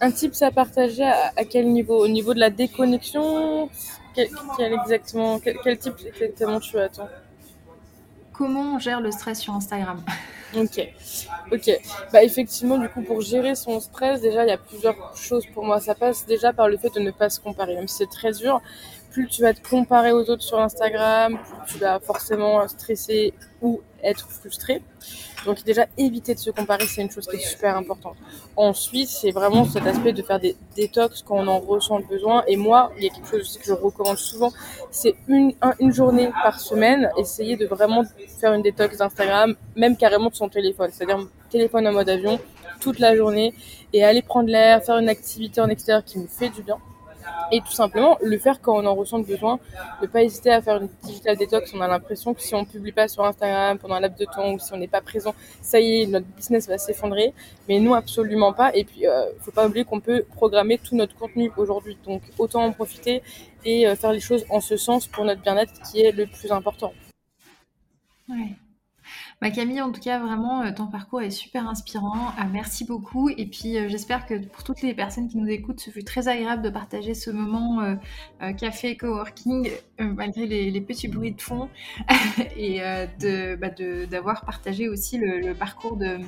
Un 0.00 0.10
tip 0.10 0.32
à 0.40 0.50
partager 0.50 1.04
à, 1.04 1.32
à, 1.36 1.44
quel 1.44 1.70
niveau? 1.70 2.02
Au 2.02 2.08
niveau 2.08 2.32
de 2.32 2.40
la 2.40 2.50
déconnexion? 2.50 3.68
Quel, 4.16 4.72
exactement, 4.72 5.38
quel, 5.38 5.78
type 5.78 5.94
exactement 6.06 6.58
tu 6.58 6.78
attends 6.78 7.08
Comment 8.32 8.74
on 8.74 8.78
gère 8.78 9.00
le 9.00 9.10
stress 9.10 9.40
sur 9.40 9.54
Instagram 9.54 10.02
Ok, 10.56 10.80
ok. 11.52 11.70
Bah 12.12 12.22
effectivement, 12.22 12.78
du 12.78 12.88
coup, 12.88 13.02
pour 13.02 13.20
gérer 13.20 13.54
son 13.56 13.80
stress, 13.80 14.20
déjà, 14.20 14.44
il 14.44 14.48
y 14.48 14.52
a 14.52 14.58
plusieurs 14.58 15.16
choses 15.16 15.44
pour 15.52 15.64
moi. 15.64 15.80
Ça 15.80 15.94
passe 15.94 16.24
déjà 16.24 16.52
par 16.52 16.68
le 16.68 16.76
fait 16.76 16.94
de 16.94 17.00
ne 17.00 17.10
pas 17.10 17.28
se 17.28 17.40
comparer, 17.40 17.74
même 17.74 17.88
si 17.88 17.96
c'est 17.96 18.10
très 18.10 18.32
dur. 18.32 18.62
Plus 19.10 19.26
tu 19.26 19.42
vas 19.42 19.52
te 19.54 19.68
comparer 19.68 20.12
aux 20.12 20.30
autres 20.30 20.42
sur 20.42 20.60
Instagram, 20.60 21.38
plus 21.38 21.74
tu 21.74 21.78
vas 21.80 21.98
forcément 21.98 22.66
stresser 22.68 23.34
ou 23.60 23.80
être 24.06 24.28
frustré. 24.30 24.82
Donc 25.44 25.62
déjà, 25.64 25.86
éviter 25.96 26.34
de 26.34 26.40
se 26.40 26.50
comparer, 26.50 26.86
c'est 26.86 27.02
une 27.02 27.10
chose 27.10 27.26
qui 27.26 27.36
est 27.36 27.46
super 27.46 27.76
importante. 27.76 28.16
Ensuite, 28.56 29.08
c'est 29.08 29.30
vraiment 29.30 29.64
cet 29.64 29.86
aspect 29.86 30.12
de 30.12 30.22
faire 30.22 30.40
des 30.40 30.56
détox 30.74 31.22
quand 31.22 31.36
on 31.36 31.46
en 31.46 31.60
ressent 31.60 31.98
le 31.98 32.04
besoin. 32.04 32.42
Et 32.48 32.56
moi, 32.56 32.90
il 32.96 33.04
y 33.04 33.06
a 33.06 33.10
quelque 33.10 33.28
chose 33.28 33.42
aussi 33.42 33.58
que 33.58 33.66
je 33.66 33.72
recommande 33.72 34.18
souvent, 34.18 34.52
c'est 34.90 35.14
une, 35.28 35.52
une 35.78 35.92
journée 35.92 36.30
par 36.42 36.58
semaine, 36.58 37.10
essayer 37.18 37.56
de 37.56 37.66
vraiment 37.66 38.02
faire 38.40 38.54
une 38.54 38.62
détox 38.62 38.96
d'Instagram, 38.96 39.54
même 39.76 39.96
carrément 39.96 40.30
de 40.30 40.34
son 40.34 40.48
téléphone. 40.48 40.90
C'est-à-dire 40.92 41.26
téléphone 41.50 41.86
en 41.86 41.92
mode 41.92 42.08
avion 42.08 42.40
toute 42.80 42.98
la 42.98 43.14
journée 43.16 43.54
et 43.92 44.04
aller 44.04 44.22
prendre 44.22 44.48
l'air, 44.48 44.82
faire 44.82 44.98
une 44.98 45.08
activité 45.08 45.60
en 45.60 45.68
extérieur 45.68 46.04
qui 46.04 46.18
nous 46.18 46.28
fait 46.28 46.48
du 46.48 46.62
bien 46.62 46.78
et 47.52 47.60
tout 47.60 47.72
simplement 47.72 48.18
le 48.20 48.38
faire 48.38 48.60
quand 48.60 48.76
on 48.76 48.86
en 48.86 48.94
ressent 48.94 49.18
le 49.18 49.24
besoin, 49.24 49.58
ne 50.02 50.06
pas 50.06 50.22
hésiter 50.22 50.50
à 50.50 50.60
faire 50.60 50.80
une 50.80 50.88
digital 51.04 51.36
detox. 51.36 51.72
On 51.74 51.80
a 51.80 51.88
l'impression 51.88 52.34
que 52.34 52.42
si 52.42 52.54
on 52.54 52.64
publie 52.64 52.92
pas 52.92 53.08
sur 53.08 53.24
Instagram 53.24 53.78
pendant 53.78 53.94
un 53.94 54.00
laps 54.00 54.18
de 54.18 54.24
temps 54.24 54.52
ou 54.52 54.58
si 54.58 54.72
on 54.72 54.76
n'est 54.76 54.88
pas 54.88 55.00
présent, 55.00 55.34
ça 55.62 55.80
y 55.80 56.02
est, 56.02 56.06
notre 56.06 56.26
business 56.26 56.68
va 56.68 56.78
s'effondrer. 56.78 57.32
Mais 57.68 57.78
nous, 57.78 57.94
absolument 57.94 58.52
pas. 58.52 58.74
Et 58.74 58.84
puis, 58.84 59.06
euh, 59.06 59.26
faut 59.40 59.52
pas 59.52 59.66
oublier 59.66 59.84
qu'on 59.84 60.00
peut 60.00 60.24
programmer 60.34 60.78
tout 60.78 60.96
notre 60.96 61.16
contenu 61.16 61.50
aujourd'hui. 61.56 61.96
Donc, 62.04 62.22
autant 62.38 62.64
en 62.64 62.72
profiter 62.72 63.22
et 63.64 63.86
euh, 63.86 63.96
faire 63.96 64.12
les 64.12 64.20
choses 64.20 64.44
en 64.50 64.60
ce 64.60 64.76
sens 64.76 65.06
pour 65.06 65.24
notre 65.24 65.42
bien-être 65.42 65.72
qui 65.82 66.02
est 66.02 66.12
le 66.12 66.26
plus 66.26 66.50
important. 66.52 66.92
Ouais. 68.28 68.56
Bah, 69.42 69.50
Camille, 69.50 69.82
en 69.82 69.92
tout 69.92 70.00
cas, 70.00 70.18
vraiment, 70.18 70.62
euh, 70.62 70.72
ton 70.72 70.86
parcours 70.86 71.20
est 71.20 71.30
super 71.30 71.68
inspirant. 71.68 72.28
Euh, 72.38 72.44
merci 72.50 72.86
beaucoup. 72.86 73.28
Et 73.28 73.44
puis, 73.44 73.76
euh, 73.76 73.86
j'espère 73.86 74.24
que 74.24 74.34
pour 74.46 74.64
toutes 74.64 74.80
les 74.80 74.94
personnes 74.94 75.28
qui 75.28 75.36
nous 75.36 75.48
écoutent, 75.48 75.78
ce 75.78 75.90
fut 75.90 76.04
très 76.04 76.26
agréable 76.26 76.62
de 76.62 76.70
partager 76.70 77.12
ce 77.12 77.30
moment 77.30 77.96
café, 78.58 78.96
coworking, 78.96 79.70
malgré 79.98 80.46
les, 80.46 80.80
petits 80.80 81.08
bruits 81.08 81.32
de 81.32 81.40
fond, 81.40 81.68
et 82.56 82.80
bah, 82.80 83.70
d'avoir 84.10 84.44
partagé 84.44 84.88
aussi 84.88 85.18
le, 85.18 85.52
parcours 85.54 85.96
de, 85.96 86.18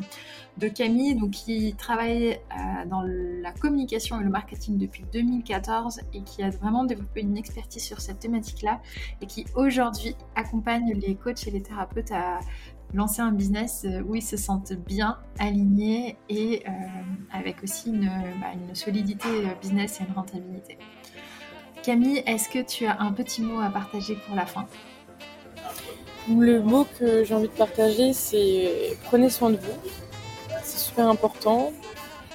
de, 0.58 0.68
Camille, 0.68 1.14
donc, 1.14 1.30
qui 1.30 1.74
travaille 1.76 2.38
dans 2.86 3.02
la 3.02 3.52
communication 3.52 4.20
et 4.20 4.24
le 4.24 4.30
marketing 4.30 4.78
depuis 4.78 5.04
2014 5.12 6.00
et 6.12 6.22
qui 6.22 6.42
a 6.42 6.50
vraiment 6.50 6.84
développé 6.84 7.20
une 7.20 7.36
expertise 7.36 7.82
sur 7.82 8.00
cette 8.00 8.18
thématique-là 8.18 8.80
et 9.22 9.26
qui 9.26 9.46
aujourd'hui 9.54 10.14
accompagne 10.34 10.92
les 10.94 11.14
coachs 11.14 11.46
et 11.46 11.50
les 11.50 11.62
thérapeutes 11.62 12.12
à 12.12 12.40
lancer 12.94 13.20
un 13.20 13.32
business 13.32 13.84
euh, 13.84 14.02
où 14.02 14.14
ils 14.14 14.22
se 14.22 14.36
sentent 14.36 14.72
bien 14.72 15.18
alignés 15.38 16.16
et 16.28 16.62
euh, 16.66 16.70
avec 17.32 17.62
aussi 17.62 17.90
une, 17.90 18.10
bah, 18.40 18.48
une, 18.54 18.74
solidité 18.74 19.28
euh, 19.28 19.48
business 19.60 20.00
et 20.00 20.04
une 20.04 20.14
rentabilité. 20.14 20.78
Camille, 21.82 22.22
est-ce 22.26 22.48
que 22.48 22.60
tu 22.60 22.86
as 22.86 23.00
un 23.00 23.12
petit 23.12 23.42
mot 23.42 23.60
à 23.60 23.70
partager 23.70 24.16
pour 24.26 24.34
la 24.34 24.46
fin? 24.46 24.66
Le 26.28 26.60
mot 26.60 26.86
que 26.98 27.24
j'ai 27.24 27.34
envie 27.34 27.48
de 27.48 27.52
partager, 27.52 28.12
c'est 28.12 28.96
prenez 29.04 29.30
soin 29.30 29.50
de 29.50 29.56
vous. 29.56 29.90
C'est 30.62 30.78
super 30.78 31.08
important. 31.08 31.72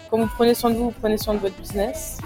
Quand 0.10 0.18
vous 0.18 0.30
prenez 0.36 0.56
soin 0.56 0.72
de 0.72 0.78
vous, 0.78 0.86
vous 0.86 1.00
prenez 1.00 1.18
soin 1.18 1.36
de 1.36 1.40
votre 1.40 1.56
business. 1.58 2.18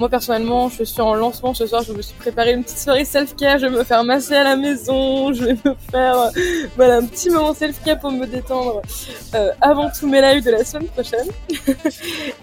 Moi 0.00 0.08
personnellement, 0.08 0.68
je 0.68 0.82
suis 0.82 1.00
en 1.00 1.14
lancement 1.14 1.54
ce 1.54 1.68
soir, 1.68 1.84
je 1.84 1.92
me 1.92 2.02
suis 2.02 2.16
préparé 2.16 2.52
une 2.52 2.64
petite 2.64 2.78
soirée 2.78 3.04
self-care, 3.04 3.58
je 3.58 3.66
vais 3.66 3.78
me 3.78 3.84
faire 3.84 4.02
masser 4.02 4.34
à 4.34 4.42
la 4.42 4.56
maison, 4.56 5.32
je 5.32 5.44
vais 5.44 5.52
me 5.52 5.74
faire 5.88 6.18
euh, 6.18 6.30
voilà 6.74 6.96
un 6.96 7.06
petit 7.06 7.30
moment 7.30 7.54
self-care 7.54 8.00
pour 8.00 8.10
me 8.10 8.26
détendre 8.26 8.82
euh, 9.36 9.52
avant 9.60 9.90
tous 9.90 10.08
mes 10.08 10.20
lives 10.20 10.44
de 10.44 10.50
la 10.50 10.64
semaine 10.64 10.88
prochaine. 10.88 11.28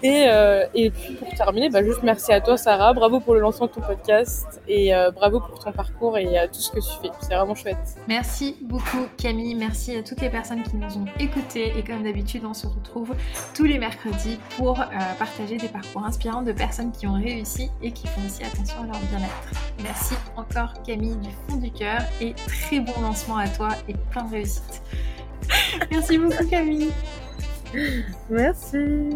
et, 0.02 0.28
euh, 0.30 0.66
et 0.74 0.92
puis 0.92 1.16
pour 1.16 1.28
terminer, 1.34 1.70
bah, 1.70 1.84
juste 1.84 2.04
merci 2.04 2.32
à 2.32 2.40
toi 2.40 2.56
Sarah, 2.56 2.94
bravo 2.94 3.20
pour 3.20 3.34
le 3.34 3.42
lancement 3.42 3.66
de 3.66 3.74
ton 3.74 3.82
podcast 3.82 4.62
et 4.70 4.94
bravo 5.14 5.42
pour 5.42 5.60
ton 5.60 5.74
parcours 5.74 6.18
et 6.18 6.48
tout 6.54 6.62
ce 6.62 6.72
que 6.72 6.80
tu 6.80 7.02
fais, 7.02 7.10
c'est 7.20 7.36
vraiment 7.36 7.56
chouette. 7.56 7.98
Merci 8.08 8.56
beaucoup 8.62 9.08
Camille, 9.18 9.56
merci 9.56 9.98
à 9.98 10.04
toutes 10.04 10.22
les 10.22 10.30
personnes 10.30 10.64
qui 10.64 10.78
nous 10.78 10.98
ont 10.98 11.06
écoutés 11.20 11.74
et 11.78 11.84
comme 11.84 12.04
d'habitude 12.04 12.44
on 12.46 12.54
se 12.54 12.68
retrouve 12.68 13.14
tous 13.54 13.66
les 13.66 13.78
mercredis 13.78 14.40
pour 14.56 14.76
partager 15.20 15.58
des 15.58 15.68
parcours 15.68 16.06
inspirants 16.06 16.44
de 16.44 16.54
personnes 16.54 16.94
qui 16.94 17.08
ont 17.08 17.16
réussi 17.16 17.41
et 17.82 17.92
qui 17.92 18.08
font 18.08 18.26
aussi 18.26 18.44
attention 18.44 18.84
à 18.84 18.86
leur 18.88 19.00
bien-être. 19.00 19.52
Merci 19.84 20.16
encore 20.36 20.74
Camille 20.84 21.16
du 21.18 21.30
fond 21.48 21.58
du 21.58 21.72
cœur 21.72 22.02
et 22.20 22.34
très 22.34 22.80
bon 22.80 23.00
lancement 23.02 23.38
à 23.38 23.48
toi 23.48 23.70
et 23.88 23.94
plein 24.12 24.24
de 24.24 24.32
réussite. 24.32 24.82
Merci 25.92 26.18
beaucoup 26.18 26.48
Camille. 26.48 26.92
Merci. 28.30 29.10